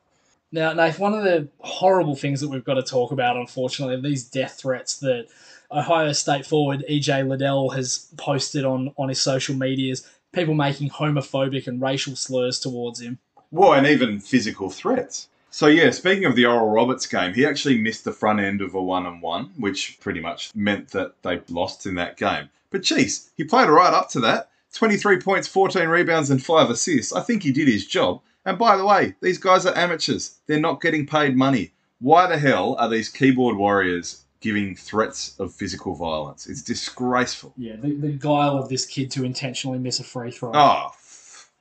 [0.52, 4.02] Now, Nath, one of the horrible things that we've got to talk about, unfortunately, are
[4.02, 5.28] these death threats that
[5.72, 11.68] Ohio State forward EJ Liddell has posted on, on his social medias, people making homophobic
[11.68, 13.20] and racial slurs towards him.
[13.52, 15.28] Well, and even physical threats.
[15.50, 18.74] So yeah, speaking of the Oral Roberts game, he actually missed the front end of
[18.74, 22.50] a one and one, which pretty much meant that they lost in that game.
[22.72, 24.50] But geez, he played right up to that.
[24.74, 27.14] 23 points, 14 rebounds, and 5 assists.
[27.14, 28.22] I think he did his job.
[28.44, 30.40] And by the way, these guys are amateurs.
[30.46, 31.72] They're not getting paid money.
[32.00, 36.48] Why the hell are these keyboard warriors giving threats of physical violence?
[36.48, 37.54] It's disgraceful.
[37.58, 40.52] Yeah, the, the guile of this kid to intentionally miss a free throw.
[40.54, 40.90] Oh,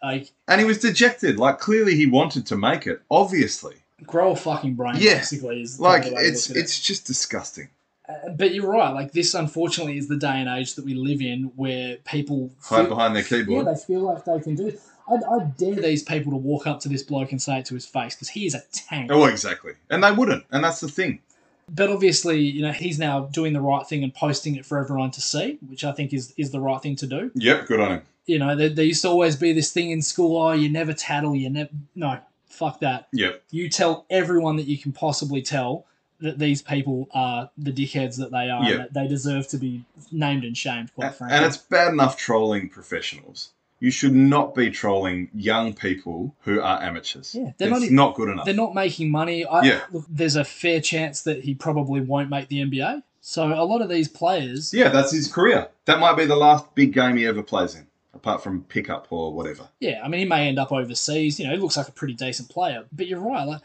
[0.03, 1.39] Like, and he was dejected.
[1.39, 3.77] Like, clearly he wanted to make it, obviously.
[4.05, 5.62] grow a fucking brain, Yeah, basically.
[5.62, 6.66] Is Like, to it's it.
[6.83, 7.68] just disgusting.
[8.07, 8.91] Uh, But you're right.
[8.93, 12.81] Like this, unfortunately, is the day and age that we live in, where people Hide
[12.83, 13.64] feel- behind their keyboard.
[13.66, 14.81] yeah, they feel like they can do it.
[15.09, 17.75] I, I dare these people to walk up to this bloke and say it to
[17.75, 19.11] his face because he is a tank.
[19.12, 19.72] Oh, exactly.
[19.91, 20.45] And they wouldn't.
[20.51, 21.20] And that's the thing.
[21.69, 25.11] But obviously, you know, he's now doing the right thing and posting it for everyone
[25.12, 27.31] to see, which I think is is the right thing to do.
[27.35, 28.03] Yep, good on him.
[28.27, 30.93] You know, there, there used to always be this thing in school: oh, you never
[30.93, 31.71] tattle, you never.
[31.95, 33.09] No, fuck that.
[33.12, 33.43] Yep.
[33.51, 35.87] You tell everyone that you can possibly tell
[36.21, 38.62] that these people are the dickheads that they are.
[38.62, 40.95] And that they deserve to be named and shamed.
[40.95, 41.37] Quite frankly.
[41.37, 43.51] And it's bad enough trolling professionals.
[43.85, 47.35] You should not be trolling young people who are amateurs.
[47.35, 48.47] Yeah, they're it's not not, good enough.
[48.47, 49.45] They're not making money.
[49.45, 49.80] I, Yeah.
[49.93, 53.03] look, there's a fair chance that he probably won't make the NBA.
[53.20, 55.68] So a lot of these players, Yeah, that's his career.
[55.85, 59.32] That might be the last big game he ever plays in, apart from pickup or
[59.35, 59.68] whatever.
[59.80, 61.39] yeah, I mean, he may end up overseas.
[61.39, 62.85] You know, he looks like a pretty decent player.
[62.91, 63.61] But you're right, like,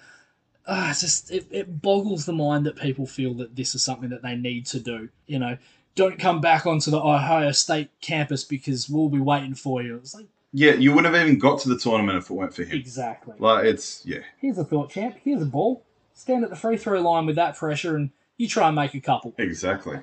[0.68, 4.10] ah, it's just it, it boggles the mind that people feel that this is something
[4.10, 5.10] that they need to do.
[5.28, 5.58] You know,
[5.96, 9.98] don't come back onto the Ohio State campus because we'll be waiting for you.
[9.98, 12.64] It's like Yeah, you wouldn't have even got to the tournament if it weren't for
[12.64, 12.78] him.
[12.78, 13.36] exactly.
[13.40, 15.18] Like it's yeah, Here's a thought, champ.
[15.24, 15.84] Here's a ball.
[16.14, 19.00] Stand at the free throw line with that pressure, and you try and make a
[19.00, 19.34] couple.
[19.38, 20.00] exactly.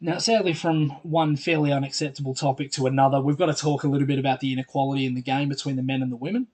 [0.00, 4.06] Now, sadly, from one fairly unacceptable topic to another, we've got to talk a little
[4.06, 6.46] bit about the inequality in the game between the men and the women.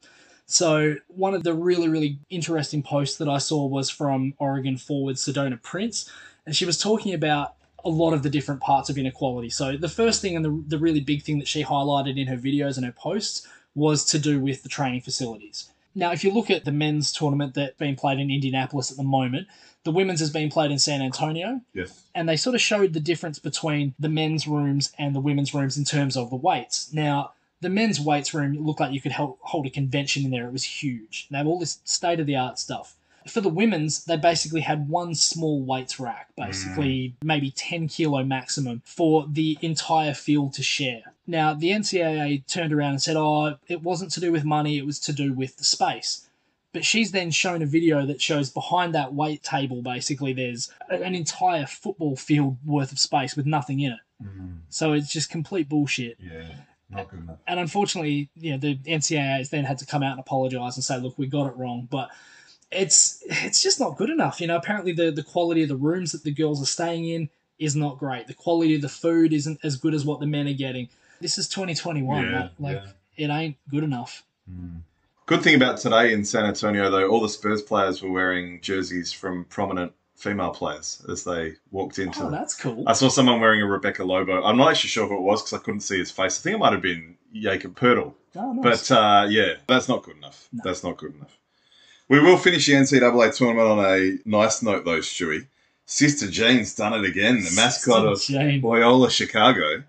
[0.47, 5.17] So, one of the really, really interesting posts that I saw was from Oregon forward
[5.17, 6.11] Sedona Prince,
[6.47, 7.55] and she was talking about
[7.85, 9.51] a lot of the different parts of inequality.
[9.51, 12.37] So, the first thing and the, the really big thing that she highlighted in her
[12.37, 15.71] videos and her posts was to do with the training facilities.
[15.95, 19.05] Now, if you look at the men's tournament that's being played in Indianapolis at the
[19.05, 19.47] moment,
[19.85, 22.05] the women's has been played in San Antonio Yes.
[22.15, 25.77] and they sort of showed the difference between the men's rooms and the women's rooms
[25.77, 26.93] in terms of the weights.
[26.93, 30.47] Now, the men's weights room looked like you could hold a convention in there.
[30.47, 31.29] It was huge.
[31.31, 32.97] They have all this state of the art stuff.
[33.27, 37.25] For the women's, they basically had one small weights rack, basically mm.
[37.25, 41.15] maybe 10 kilo maximum for the entire field to share.
[41.27, 44.85] Now, the NCAA turned around and said, oh, it wasn't to do with money, it
[44.85, 46.29] was to do with the space.
[46.75, 51.15] But she's then shown a video that shows behind that weight table, basically, there's an
[51.15, 54.01] entire football field worth of space with nothing in it.
[54.23, 54.59] Mm.
[54.69, 56.19] So it's just complete bullshit.
[56.21, 56.49] Yeah,
[56.91, 57.39] not good enough.
[57.47, 60.85] And unfortunately, you know, the NCAA has then had to come out and apologise and
[60.85, 61.87] say, look, we got it wrong.
[61.91, 62.11] But
[62.75, 64.41] it's it's just not good enough.
[64.41, 67.31] You know, apparently the, the quality of the rooms that the girls are staying in
[67.59, 68.27] is not great.
[68.27, 70.89] The quality of the food isn't as good as what the men are getting.
[71.21, 72.25] This is 2021.
[72.25, 72.83] Yeah, like, like
[73.17, 73.25] yeah.
[73.27, 74.25] it ain't good enough.
[75.27, 79.11] Good thing about today in San Antonio, though, all the Spurs players were wearing jerseys
[79.11, 82.25] from prominent female players as they walked into.
[82.25, 82.85] Oh, that's cool.
[82.87, 84.43] I saw someone wearing a Rebecca Lobo.
[84.43, 86.39] I'm not actually sure who it was because I couldn't see his face.
[86.39, 88.15] I think it might have been Jakob Poeltl.
[88.37, 88.89] Oh, nice.
[88.89, 90.49] But uh, yeah, that's not good enough.
[90.53, 90.61] No.
[90.65, 91.39] That's not good enough.
[92.09, 95.47] We will finish the NCAA tournament on a nice note, though, Stewie.
[95.87, 98.61] Sister Jean's done it again, the mascot of Jane.
[98.63, 99.83] Loyola Chicago.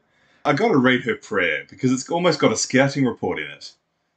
[0.43, 3.72] I got to read her prayer because it's almost got a scouting report in it.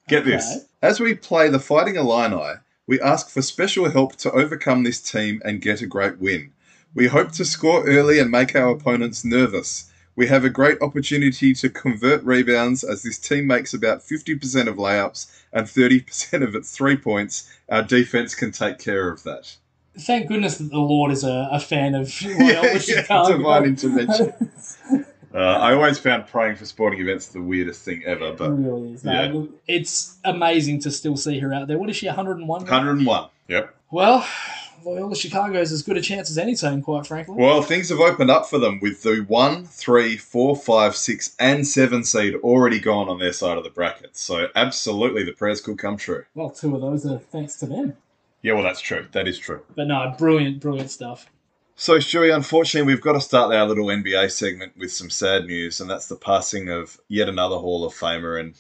[0.09, 0.33] Get Okay.
[0.33, 0.65] this.
[0.83, 2.55] As we play the Fighting Illini,
[2.87, 6.53] we ask for special help to overcome this team and get a great win.
[6.95, 9.88] We hope to score early and make our opponents nervous.
[10.19, 14.75] We have a great opportunity to convert rebounds as this team makes about 50% of
[14.75, 17.49] layups and 30% of its three points.
[17.69, 19.57] Our defense can take care of that.
[19.97, 23.37] Thank goodness that the Lord is a, a fan of Loyola Chicago.
[23.37, 24.33] divine intervention.
[25.35, 28.95] Uh, I always found praying for sporting events the weirdest thing ever, It but really
[28.95, 29.05] is.
[29.05, 29.31] Yeah.
[29.31, 31.79] Look, it's amazing to still see her out there.
[31.79, 32.47] What is she, 101?
[32.63, 33.29] 101.
[33.49, 33.75] Yep.
[33.91, 34.27] Well,
[34.85, 37.35] Loyola Chicago is as good a chance as any team, quite frankly.
[37.37, 41.67] Well, things have opened up for them with the one, three, four, five, six, and
[41.67, 44.17] seven seed already gone on their side of the bracket.
[44.17, 46.25] So absolutely, the prayers could come true.
[46.35, 47.97] Well, two of those are thanks to them.
[48.43, 49.07] Yeah, well, that's true.
[49.13, 49.63] That is true.
[49.75, 51.27] But no, brilliant, brilliant stuff.
[51.81, 55.81] So, Stewie, unfortunately, we've got to start our little NBA segment with some sad news,
[55.81, 58.41] and that's the passing of yet another Hall of Famer.
[58.41, 58.55] And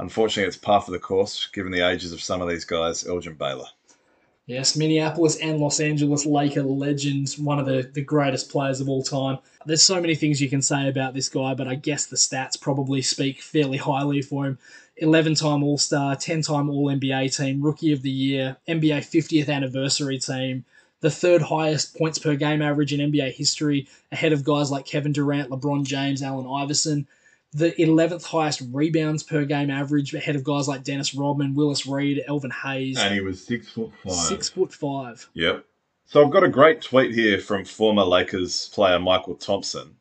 [0.00, 3.34] unfortunately, it's par for the course, given the ages of some of these guys, Elgin
[3.34, 3.66] Baylor.
[4.48, 9.02] Yes, Minneapolis and Los Angeles Laker legends, one of the, the greatest players of all
[9.02, 9.40] time.
[9.66, 12.58] There's so many things you can say about this guy, but I guess the stats
[12.58, 14.58] probably speak fairly highly for him.
[14.96, 19.50] 11 time All Star, 10 time All NBA team, Rookie of the Year, NBA 50th
[19.50, 20.64] anniversary team,
[21.00, 25.12] the third highest points per game average in NBA history, ahead of guys like Kevin
[25.12, 27.06] Durant, LeBron James, Allen Iverson.
[27.52, 32.22] The 11th highest rebounds per game average, ahead of guys like Dennis Rodman, Willis Reed,
[32.28, 32.98] Elvin Hayes.
[32.98, 34.12] And he was six foot five.
[34.12, 35.28] Six foot five.
[35.34, 35.64] Yep.
[36.04, 39.96] So I've got a great tweet here from former Lakers player Mychal Thompson.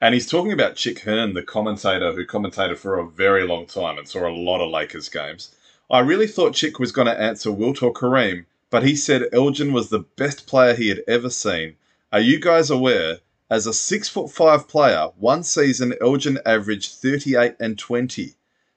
[0.00, 3.98] And he's talking about Chick Hearn, the commentator who commentated for a very long time
[3.98, 5.54] and saw a lot of Lakers games.
[5.88, 9.72] I really thought Chick was going to answer Wilt or Kareem, but he said Elgin
[9.72, 11.76] was the best player he had ever seen.
[12.12, 13.18] Are you guys aware?
[13.52, 18.32] As a six foot five player, one season Elgin averaged 38 and 20.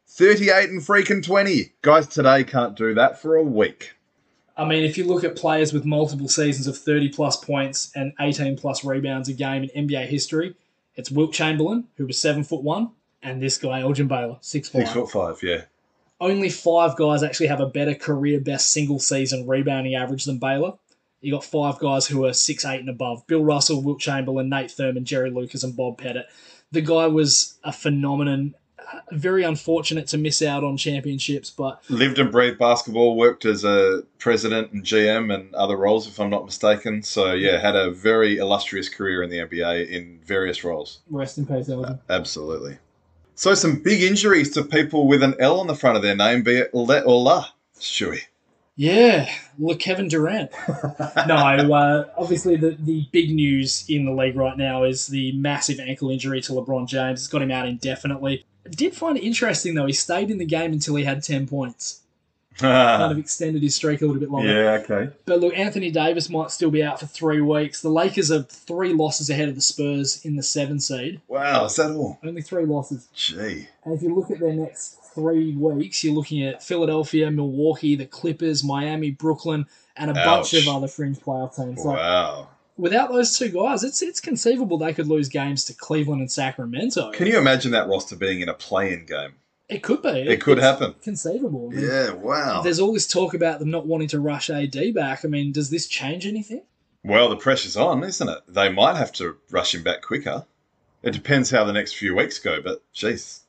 [0.06, 1.72] 38 and freaking 20.
[1.82, 3.94] Guys today can't do that for a week.
[4.58, 8.12] I mean, if you look at players with multiple seasons of 30 plus points and
[8.20, 10.56] 18 plus rebounds a game in NBA history,
[10.98, 12.90] it's Wilt Chamberlain, who was seven foot one,
[13.24, 15.62] and this guy, Elgin Baylor, six foot Six foot five, yeah.
[16.20, 20.74] Only five guys actually have a better career best single season rebounding average than Baylor.
[21.26, 24.70] You got five guys who are six, eight, and above: Bill Russell, Wilt Chamberlain, Nate
[24.70, 26.28] Thurmond, Jerry Lucas, and Bob Pettit.
[26.72, 28.54] The guy was a phenomenon.
[28.78, 33.64] Uh, very unfortunate to miss out on championships, but Lived and breathed basketball, worked as
[33.64, 37.02] a president and GM and other roles, if I'm not mistaken.
[37.02, 41.00] So, yeah, had a very illustrious career in the NBA in various roles.
[41.10, 41.86] Rest in peace, Elgin.
[41.86, 42.78] Uh, absolutely.
[43.34, 46.44] So, some big injuries to people with an L on the front of their name,
[46.44, 47.48] be it Le or La,
[47.80, 48.22] Stewie.
[48.76, 50.52] Yeah, look, Kevin Durant.
[51.28, 55.80] no, uh, obviously the, the big news in the league right now is the massive
[55.80, 57.22] ankle injury to LeBron James.
[57.22, 58.46] It's got him out indefinitely.
[58.70, 59.86] Did find it interesting though.
[59.86, 62.02] He stayed in the game until he had ten points.
[62.58, 64.48] Kind of extended his streak a little bit longer.
[64.50, 65.14] yeah, okay.
[65.26, 67.82] But look, Anthony Davis might still be out for three weeks.
[67.82, 71.20] The Lakers are three losses ahead of the Spurs in the seven seed.
[71.28, 72.18] Wow, is that all?
[72.24, 73.10] Only three losses.
[73.14, 73.68] Gee.
[73.84, 78.06] And if you look at their next Three weeks, you're looking at Philadelphia, Milwaukee, the
[78.06, 81.82] Clippers, Miami, Brooklyn, and a bunch of other fringe playoff teams.
[81.82, 82.50] So Wow.
[82.78, 87.12] without those two guys, it's it's conceivable they could lose games to Cleveland and Sacramento.
[87.12, 89.36] Can you imagine that roster being in a play in game?
[89.70, 90.10] It could be.
[90.10, 90.94] It could It's happen.
[91.02, 91.70] Conceivable.
[91.72, 92.62] I mean, Yeah, wow.
[92.62, 95.26] There's all this talk about them not wanting to rush AD back.
[95.26, 96.62] I mean, does this change anything?
[97.04, 98.40] Well, the pressure's on, isn't it?
[98.48, 100.46] They might have to rush him back quicker.
[101.02, 103.42] It depends how the next few weeks go, but jeez,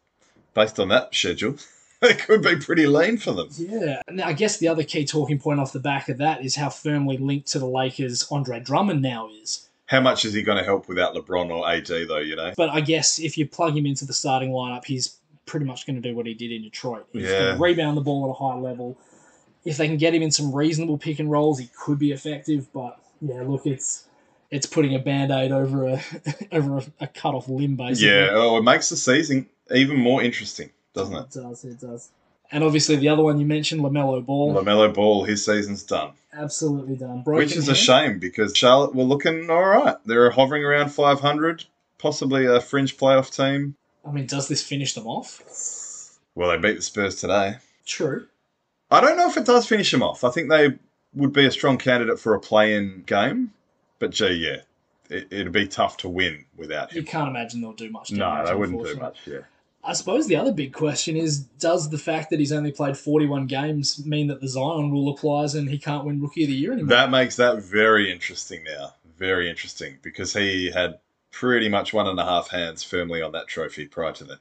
[0.57, 1.55] based on that schedule,
[2.03, 3.49] it could be pretty lean for them.
[3.57, 6.57] Yeah, and I guess the other key talking point off the back of that is
[6.57, 9.69] how firmly linked to the Lakers Andre Drummond now is.
[9.87, 12.53] How much is he going to help without LeBron or AD, though, you know?
[12.57, 15.95] But I guess if you plug him into the starting lineup, he's pretty much going
[15.95, 17.07] to do what he did in Detroit.
[17.13, 17.39] He's Yeah.
[17.39, 18.99] going to rebound the ball at a high level.
[19.65, 22.67] If they can get him in some reasonable pick and rolls, he could be effective.
[22.73, 24.05] But yeah, look, it's
[24.51, 26.03] it's putting a band aid over a
[26.53, 28.09] over a, a cut off limb, basically.
[28.11, 31.37] Yeah, oh, it makes the season even more interesting, doesn't oh, it?
[31.37, 32.11] It does, it does.
[32.53, 36.13] And obviously, the other one you mentioned, Lamelo Ball, LaMelo Ball, his season's done.
[36.33, 37.23] Absolutely done.
[37.23, 39.97] broken Which is a shame because Charlotte were looking all right.
[40.05, 41.65] They're hovering around 500,
[41.99, 43.75] possibly a fringe playoff team.
[44.07, 45.43] I mean, does this finish them off?
[46.35, 47.57] Well, they beat the Spurs today.
[47.85, 48.27] True.
[48.91, 50.23] I don't know if it does finish them off.
[50.23, 50.79] I think they
[51.15, 53.53] would be a strong candidate for a play-in game,
[53.99, 54.59] but gee, yeah,
[55.11, 56.99] it, it'd be tough to win without him.
[56.99, 58.13] You can't imagine they'll do much.
[58.13, 59.19] No, they wouldn't do much.
[59.27, 59.41] Yeah.
[59.87, 63.47] I suppose the other big question is does the fact that he's only played 41
[63.47, 66.73] games mean that the Zion rule applies and he can't win Rookie of the Year
[66.73, 66.89] anymore?
[66.89, 68.95] That makes that very interesting now.
[69.17, 70.99] Very interesting because he had
[71.31, 74.39] pretty much one and a half hands firmly on that trophy prior to that.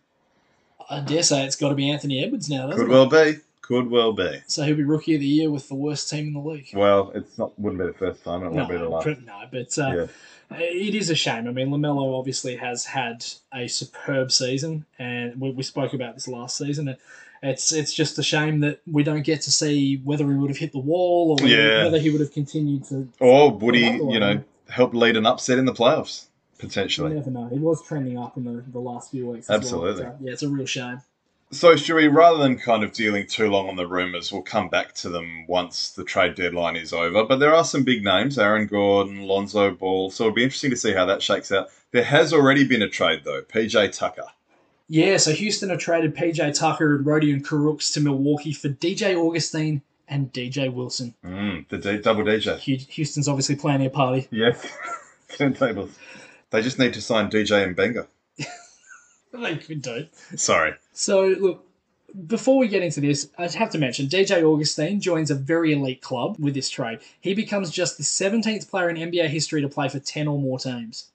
[0.90, 2.94] I dare say it's got to be Anthony Edwards now, doesn't Could it?
[2.94, 3.40] well be.
[3.68, 4.42] Could well be.
[4.48, 6.70] So he'll be Rookie of the Year with the worst team in the league.
[6.74, 8.44] Well, it's not wouldn't be the first time.
[8.44, 9.08] It won't be the No, last.
[9.08, 10.08] no, but uh,
[10.52, 10.58] Yeah.
[10.60, 11.48] it is a shame.
[11.48, 16.28] I mean, Lamelo obviously has had a superb season, and we, we spoke about this
[16.28, 16.96] last season.
[17.42, 20.58] It's it's just a shame that we don't get to see whether he would have
[20.60, 21.84] hit the wall or whether, Yeah.
[21.86, 23.10] whether he would have continued to.
[23.20, 27.14] Or would he, you know, help lead an upset in the playoffs You potentially?
[27.16, 27.48] never know.
[27.48, 29.50] He was trending up in the, the last few weeks.
[29.50, 30.04] as Absolutely.
[30.04, 31.02] Well, Yeah, it's a real shame.
[31.52, 34.94] So, Stewie, rather than kind of dealing too long on the rumours, we'll come back
[34.96, 37.24] to them once the trade deadline is over.
[37.24, 40.10] But there are some big names Aaron Gordon, Lonzo Ball.
[40.10, 41.70] So it'll be interesting to see how that shakes out.
[41.92, 43.42] There has already been a trade, though.
[43.44, 44.26] PJ Tucker.
[44.88, 49.82] Yeah, so Houston have traded PJ Tucker and Rodions Kurucs to Milwaukee for DJ Augustin
[50.08, 51.14] and DJ Wilson.
[51.24, 52.60] Mm, the D- double DJ.
[52.60, 54.28] Houston's obviously planning a party.
[54.30, 54.68] Yes.
[55.30, 55.92] Turntables.
[56.50, 58.08] They just need to sign DJ Mbenga.
[59.34, 60.08] They could do.
[60.38, 60.76] Sorry.
[60.96, 61.66] So, look,
[62.28, 66.02] before we get into this, I have to mention DJ Augustin joins a very elite
[66.02, 67.00] club with this trade.
[67.20, 70.58] He becomes just the 17th player in NBA history to play for 10 or more
[70.58, 71.08] teams.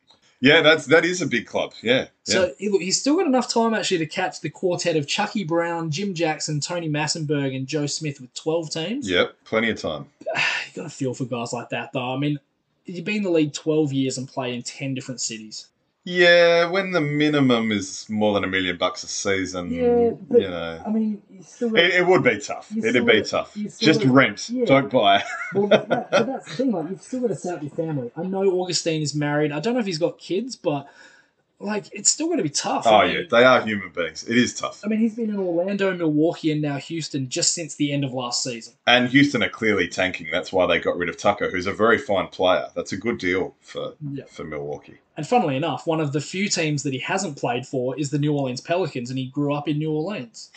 [0.43, 1.73] Yeah, that's that is a big club.
[1.83, 1.93] Yeah.
[1.93, 2.07] yeah.
[2.25, 5.45] So, he- look, he's still got enough time actually to catch the quartet of Chucky
[5.45, 9.09] Brown, Jim Jackson, Tony Massenberg, and Joe Smith with 12 teams.
[9.11, 10.07] Yep, plenty of time.
[10.27, 10.43] you
[10.75, 12.15] got to feel for guys like that, though.
[12.15, 12.39] I mean,
[12.87, 15.67] you've been in the league 12 years and play in 10 different cities.
[16.11, 20.49] Yeah, when the minimum is more than a million bucks a season, Yeah, but- you
[20.49, 20.83] know.
[20.85, 22.69] I mean, you still It, it would be tough.
[22.77, 23.55] It'd be got- tough.
[23.79, 24.51] Just got- rent.
[24.51, 24.65] yeah.
[24.65, 25.23] Don't buy.
[25.55, 26.73] well, that, but that's the thing.
[26.73, 28.11] Like, you've still got to set up your family.
[28.17, 29.53] I know Augustin is married.
[29.53, 30.89] I don't know if he's got kids, but
[31.61, 32.87] like it's still going to be tough.
[32.87, 34.25] Oh I mean, yeah, they are human beings.
[34.27, 34.81] It is tough.
[34.85, 38.13] I mean, he's been in Orlando, Milwaukee, and now Houston just since the end of
[38.13, 38.75] last season.
[38.87, 40.29] And Houston are clearly tanking.
[40.33, 42.69] That's why they got rid of Tucker, who's a very fine player.
[42.75, 44.25] That's a good deal for Yeah.
[44.31, 44.99] for Milwaukee.
[45.17, 48.19] And funnily enough, one of the few teams that he hasn't played for is the
[48.19, 50.51] New Orleans Pelicans, and he grew up in New Orleans.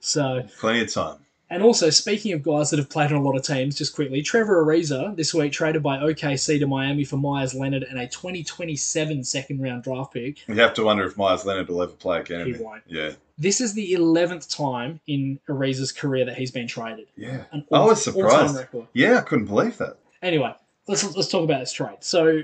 [0.00, 1.16] So, Plenty of time.
[1.52, 4.22] And also speaking of guys that have played on a lot of teams, just quickly,
[4.22, 9.24] Trevor Ariza this week traded by OKC to Miami for Meyers Leonard and a 2027
[9.24, 10.46] second round draft pick.
[10.48, 12.46] You have to wonder if Meyers Leonard will ever play again.
[12.46, 12.82] He won't.
[12.86, 17.08] Yeah, This is the 11th time in Ariza's career that he's been traded.
[17.16, 17.44] yeah.
[17.52, 18.56] An I was surprised.
[18.92, 19.96] Yeah, I couldn't believe that.
[20.22, 20.54] Anyway,
[20.86, 21.96] let's let's talk about this trade.
[22.00, 22.42] So,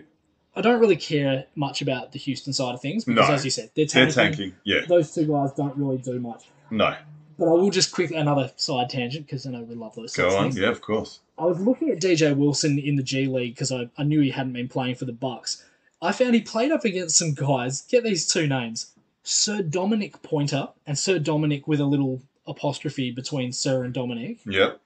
[0.56, 3.34] I don't really care much about the Houston side of things because, No.
[3.34, 4.14] as you said, they're tanking.
[4.14, 4.54] They're tanking.
[4.64, 4.80] Yeah.
[4.88, 6.44] Those two guys don't really do much.
[6.70, 6.96] No.
[7.38, 10.14] But I will just quickly another side tangent because I know we love those.
[10.14, 10.44] Go on.
[10.44, 10.58] things.
[10.58, 11.20] Yeah, of course.
[11.38, 14.30] I was looking at DJ Wilson in the G League because I, I knew he
[14.30, 15.62] hadn't been playing for the Bucks.
[16.00, 17.82] I found he played up against some guys.
[17.82, 23.52] Get these two names: Sir Dominic Pointer and Sir Dominic with a little apostrophe between
[23.52, 24.80] Sir and Dominic, Yep.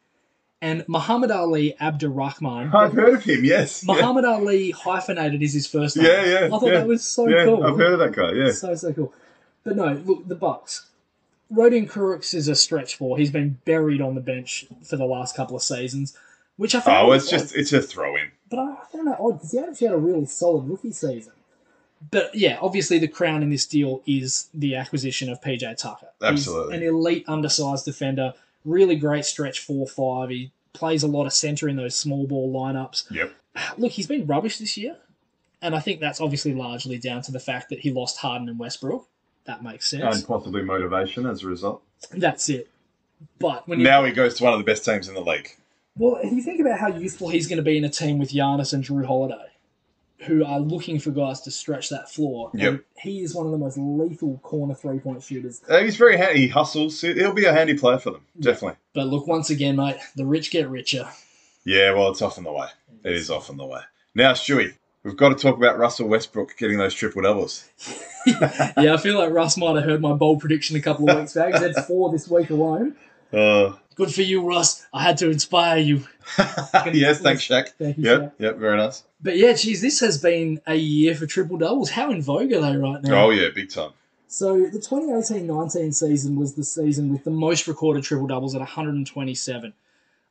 [0.60, 2.74] and Muhammad Ali Abdur-Rahkman.
[2.74, 3.44] I've heard of him.
[3.44, 3.84] Yes.
[3.86, 3.94] Yeah.
[3.94, 6.06] Muhammad Ali hyphenated is his first name.
[6.06, 6.78] Yeah, yeah, I thought yeah.
[6.78, 7.62] that was so yeah, cool.
[7.62, 8.32] I've heard of that guy.
[8.32, 8.50] Yeah.
[8.52, 9.12] So so cool.
[9.62, 10.86] But no, look, the Bucks.
[11.50, 13.18] Rodions Kurucs is a stretch for.
[13.18, 16.16] He's been buried on the bench for the last couple of seasons,
[16.56, 17.08] which I oh, found.
[17.08, 18.30] Oh, it's just it's a throw in.
[18.48, 21.32] But I found that odd because he actually had a really solid rookie season.
[22.10, 26.08] But yeah, obviously the crown in this deal is the acquisition of PJ Tucker.
[26.22, 26.78] Absolutely.
[26.78, 28.32] He's an elite undersized defender,
[28.64, 30.30] really great stretch four five.
[30.30, 33.10] He plays a lot of centre in those small ball lineups.
[33.10, 33.34] Yep.
[33.76, 34.96] Look, he's been rubbish this year,
[35.60, 38.58] and I think that's obviously largely down to the fact that he lost Harden and
[38.58, 39.06] Westbrook.
[39.50, 40.16] That makes sense.
[40.16, 41.82] And possibly motivation as a result.
[42.12, 42.70] That's it.
[43.40, 45.50] But when Now he goes to one of the best teams in the league.
[45.98, 48.30] Well, if you think about how useful he's going to be in a team with
[48.30, 49.46] Giannis and Jrue Holiday,
[50.20, 52.68] who are looking for guys to stretch that floor, Yep.
[52.74, 55.60] and He is one of the most lethal corner three point shooters.
[55.68, 56.42] He's very handy.
[56.42, 57.00] He hustles.
[57.00, 58.24] He- He'll be a handy player for them.
[58.38, 58.78] Definitely.
[58.94, 61.08] But look, once again, mate, the rich get richer.
[61.64, 62.68] Yeah, well, it's off in the way.
[63.04, 63.80] It is off in the way.
[64.14, 64.74] Now, Stewie,
[65.04, 67.68] we've got to talk about Russell Westbrook getting those triple doubles.
[68.26, 71.34] yeah, I feel like Russ might have heard my bold prediction a couple of weeks
[71.34, 71.52] back.
[71.54, 72.96] He's had four this week alone.
[73.32, 74.84] Uh, Good for you, Russ.
[74.92, 75.98] I had to inspire you.
[76.92, 77.68] yes, thanks, Shaq.
[77.78, 78.32] Thank you, Yep, Shaq.
[78.40, 79.04] yep, very nice.
[79.22, 81.90] But yeah, geez, this has been a year for triple doubles.
[81.90, 83.26] How in vogue are they right now?
[83.26, 83.92] Oh, yeah, big time.
[84.26, 89.74] So the 2018-19 season was the season with The most recorded triple doubles at 127.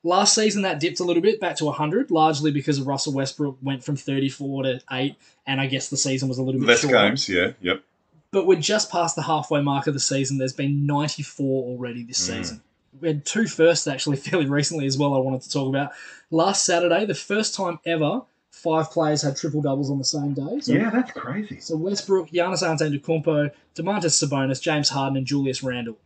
[0.04, 3.58] Last season that dipped a little bit back to 100, largely because of Russell Westbrook
[3.62, 6.82] went from 34 to 8, and I guess the season was a little bit Less
[6.82, 6.96] shorter.
[6.98, 7.84] games, yeah, yep.
[8.32, 10.38] But we're just past the halfway mark of the season.
[10.38, 12.38] There's been 94 already this Mm.
[12.38, 12.62] season.
[13.02, 15.14] We had two firsts actually fairly recently as well.
[15.16, 15.92] I wanted to talk about
[16.32, 18.22] last Saturday, the first time ever
[18.52, 20.60] five players had triple doubles on the same day.
[20.62, 21.60] So, Yeah, that's crazy.
[21.60, 25.98] so Westbrook, Giannis Antetokounmpo, Domantas Sabonis, James Harden, and Julius Randle.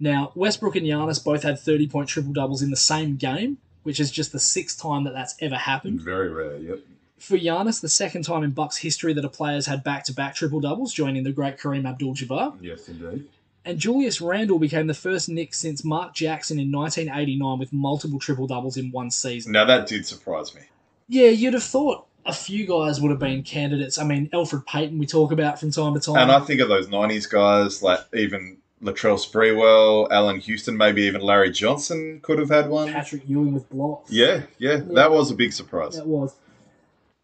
[0.00, 4.00] Now Westbrook and Giannis both had 30 point triple doubles in the same game, which
[4.00, 6.00] is just the sixth time that that's ever happened.
[6.00, 6.80] Very rare, yep.
[7.18, 10.34] For Giannis, the second time in Bucks history that a player's had back to back
[10.34, 12.56] triple doubles, joining the great Kareem Abdul-Jabbar.
[12.62, 13.26] Yes, indeed.
[13.62, 18.46] And Julius Randle became the first Knick since Mark Jackson in 1989 with multiple triple
[18.46, 19.52] doubles in one season.
[19.52, 20.62] Now, that did surprise me.
[21.08, 23.98] Yeah, you'd have thought a few guys would have been candidates.
[23.98, 26.16] I mean, Elfrid Payton, we talk about from time to time.
[26.16, 31.20] And I think of those 90s guys, like even Latrell Sprewell, Allan Houston, maybe even
[31.20, 32.90] Larry Johnson could have had one.
[32.92, 34.10] Patrick Ewing with blocks.
[34.10, 35.96] Yeah, yeah, that was a big surprise.
[35.96, 36.34] That was.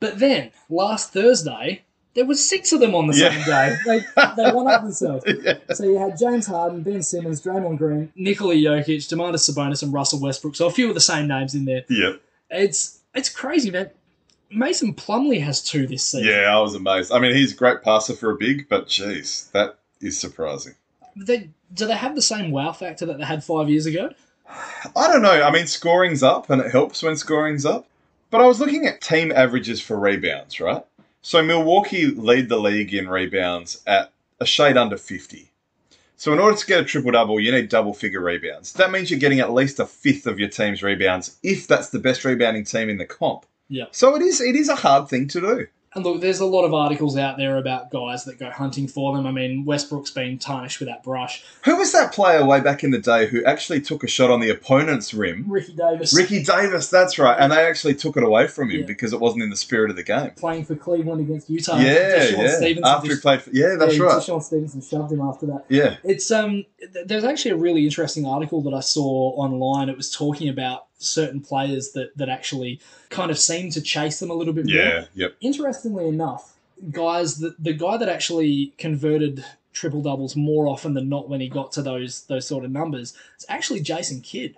[0.01, 1.83] But then, last Thursday,
[2.15, 3.31] there was six of them on the Yeah.
[3.31, 3.77] same day.
[3.87, 3.99] They,
[4.45, 5.25] they won up themselves.
[5.43, 5.55] Yeah.
[5.75, 8.13] So you had James Harden, Ben Simmons, Draymond Green.
[8.15, 10.57] Nikola Jokic, Domantas Sabonis, and Russell Westbrook.
[10.57, 11.85] So a few of the same names in there.
[11.89, 12.21] Yep.
[12.51, 13.91] It's it's crazy, man.
[14.51, 16.29] Mason Plumlee has two this season.
[16.29, 17.11] Yeah, I was amazed.
[17.11, 20.75] I mean, he's a great passer for a big, but jeez, that is surprising.
[21.17, 24.11] They, do they have the same wow factor that they had five years ago?
[24.95, 25.43] I don't know.
[25.43, 27.87] I mean, scoring's up, and it helps when scoring's up.
[28.31, 30.85] But I was looking at team averages for rebounds, right?
[31.23, 35.51] So Milwaukee lead the league in rebounds at a shade under 50.
[36.17, 38.73] So in order to get a triple double, you need double figure rebounds.
[38.75, 41.99] That means you're getting at least a fifth of your team's rebounds if that's the
[41.99, 43.45] best rebounding team in the comp.
[43.69, 43.87] Yeah.
[43.91, 45.67] So it is it is a hard thing to do.
[45.97, 49.17] And look, there's a lot of articles out there about guys that go hunting for
[49.17, 49.27] them.
[49.27, 51.43] I mean, Westbrook's been tarnished with that brush.
[51.65, 54.41] Who was that player way back in the day who actually took a shot on
[54.41, 55.47] the opponent's rim?
[55.49, 57.37] Ricky Davis Ricky Davis, that's right.
[57.41, 58.87] And they actually took it away from him Yeah.
[58.87, 60.33] because it wasn't in the spirit of the game.
[60.37, 61.79] playing for Cleveland against Utah.
[61.79, 62.57] yeah, DeShawn yeah.
[62.57, 64.23] Stevenson After he played for, yeah, that's yeah, right.
[64.23, 65.65] DeShawn Stevenson shoved him after that.
[65.71, 69.89] Yeah, It's um, th- there's actually a really interesting article that I saw online.
[69.89, 72.81] It was talking about certain players that that actually
[73.11, 74.75] kind of seem to chase them a little bit more.
[74.75, 75.37] yeah, yep.
[75.41, 76.57] Interestingly enough,
[76.91, 81.49] guys that the guy that actually converted triple doubles more often than not when he
[81.49, 84.57] got to those those sort of numbers is actually Jason Kidd.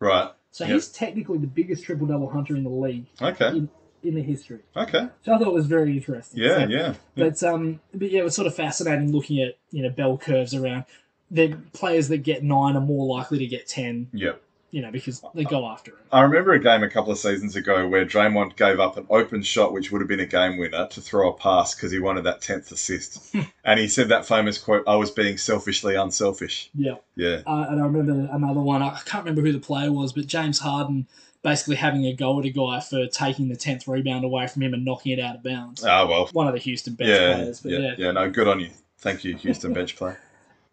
[0.00, 0.30] Right.
[0.50, 0.72] so Yep.
[0.74, 3.48] he's technically the biggest triple double hunter in the league Okay.
[3.48, 3.68] in,
[4.02, 4.58] in the history.
[4.76, 5.08] Okay.
[5.24, 6.42] So I thought it was very interesting.
[6.42, 6.94] Yeah, So- yeah.
[7.14, 10.52] But um, but yeah, it was sort of fascinating looking at you know bell curves
[10.54, 10.84] around.
[11.30, 14.08] The players that get nine are more likely to get ten.
[14.12, 14.42] Yep.
[14.70, 15.98] You know, because they go after him.
[16.12, 19.42] I remember a game a couple of seasons ago where Draymond gave up an open
[19.42, 22.24] shot, which would have been a game winner, to throw a pass because he wanted
[22.24, 23.34] that 10th assist.
[23.64, 26.70] and he said that famous quote, I was being selfishly unselfish.
[26.74, 26.96] Yeah.
[27.14, 27.42] Yeah.
[27.46, 28.82] Uh, and I remember another one.
[28.82, 31.06] I can't remember who the player was, but James Harden
[31.42, 34.74] basically having a go at a guy for taking the tenth rebound away from him
[34.74, 35.84] and knocking it out of bounds.
[35.84, 36.28] Ah, well.
[36.32, 37.94] One of the Houston bench Yeah, players, but yeah, yeah.
[37.98, 38.10] yeah.
[38.10, 38.70] No, good on you.
[38.98, 40.18] Thank you, Houston bench player.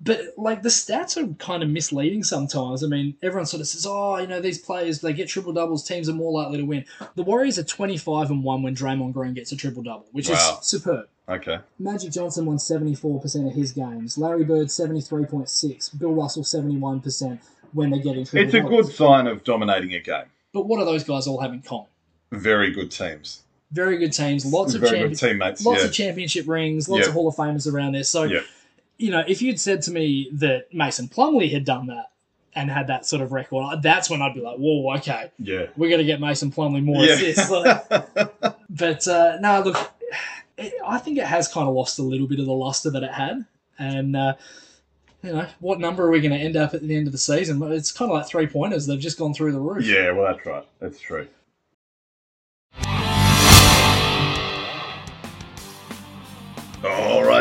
[0.04, 2.84] But like the stats are kind of misleading sometimes.
[2.84, 5.88] I mean, everyone sort of says, "Oh, you know, these players they get triple doubles,
[5.88, 6.86] teams are more likely to win."
[7.16, 10.30] The Warriors are twenty five and one when Draymond Green gets a triple double, which
[10.30, 10.58] Wow.
[10.62, 11.08] is superb.
[11.30, 11.60] Okay.
[11.80, 14.18] Magic Johnson won 74% of his games.
[14.18, 15.90] Larry Bird 73.6.
[15.98, 17.40] Bill Russell 71%
[17.72, 18.88] when they're getting triple It's a doubles.
[18.88, 20.26] good sign of dominating a game.
[20.54, 21.88] But what do those guys all have in common?
[22.34, 23.44] Very good teams.
[23.72, 25.66] Very good teams, lots of Very champion, good teammates.
[25.66, 25.86] lots yeah.
[25.88, 27.08] of championship rings, lots Yeah.
[27.08, 28.04] of Hall of Famers around there.
[28.04, 28.42] So, Yeah.
[29.04, 32.12] You know, if you'd said to me that Mason Plumlee had done that
[32.56, 35.66] and had that sort of record, that's when I'd be like, "Whoa, okay, yeah.
[35.76, 37.86] we're going to get Mason Plumlee more assists." Like,
[38.70, 39.92] but uh, no, look,
[40.58, 43.04] it, I think it has kind of lost a little bit of the luster that
[43.04, 43.46] it had,
[43.78, 44.36] and uh,
[45.22, 47.18] you know, what number are we going to end up at the end of the
[47.18, 47.62] season?
[47.74, 49.86] It's kind of like three pointers; they've just gone through the roof.
[49.86, 50.66] yeah, well, that's right.
[50.80, 51.28] That's true.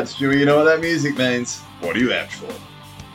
[0.03, 1.61] All right, Stewie, you know what that music means.
[1.79, 2.53] What do you vouch for?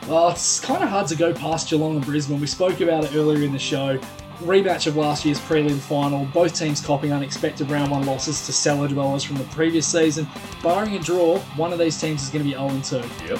[0.08, 2.40] Well, it's kind of hard to go past Geelong and Brisbane.
[2.40, 3.98] We spoke about it earlier in the show.
[4.38, 6.24] Rematch of last year's prelim final.
[6.32, 10.26] Both teams copying unexpected round one losses to cellar dwellers from the previous season.
[10.62, 13.26] Barring a draw, one of these teams is going to be 0 2.
[13.26, 13.38] Yep.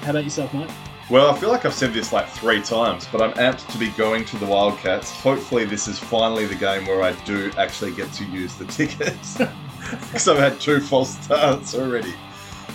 [0.00, 0.70] How about yourself, mate?
[1.10, 3.90] Well, I feel like I've said this like three times, but I'm amped to be
[3.98, 5.10] going to the Wildcats.
[5.10, 9.42] Hopefully, this is finally the game where I do actually get to use the tickets.
[9.90, 12.12] Because I've had two false starts already.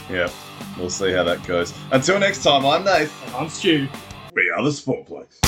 [0.09, 0.29] Yeah,
[0.77, 1.73] we'll see how that goes.
[1.91, 3.25] Until next time, I'm Nath.
[3.27, 3.87] And I'm Stu.
[4.35, 5.39] We are the Sport Blokes.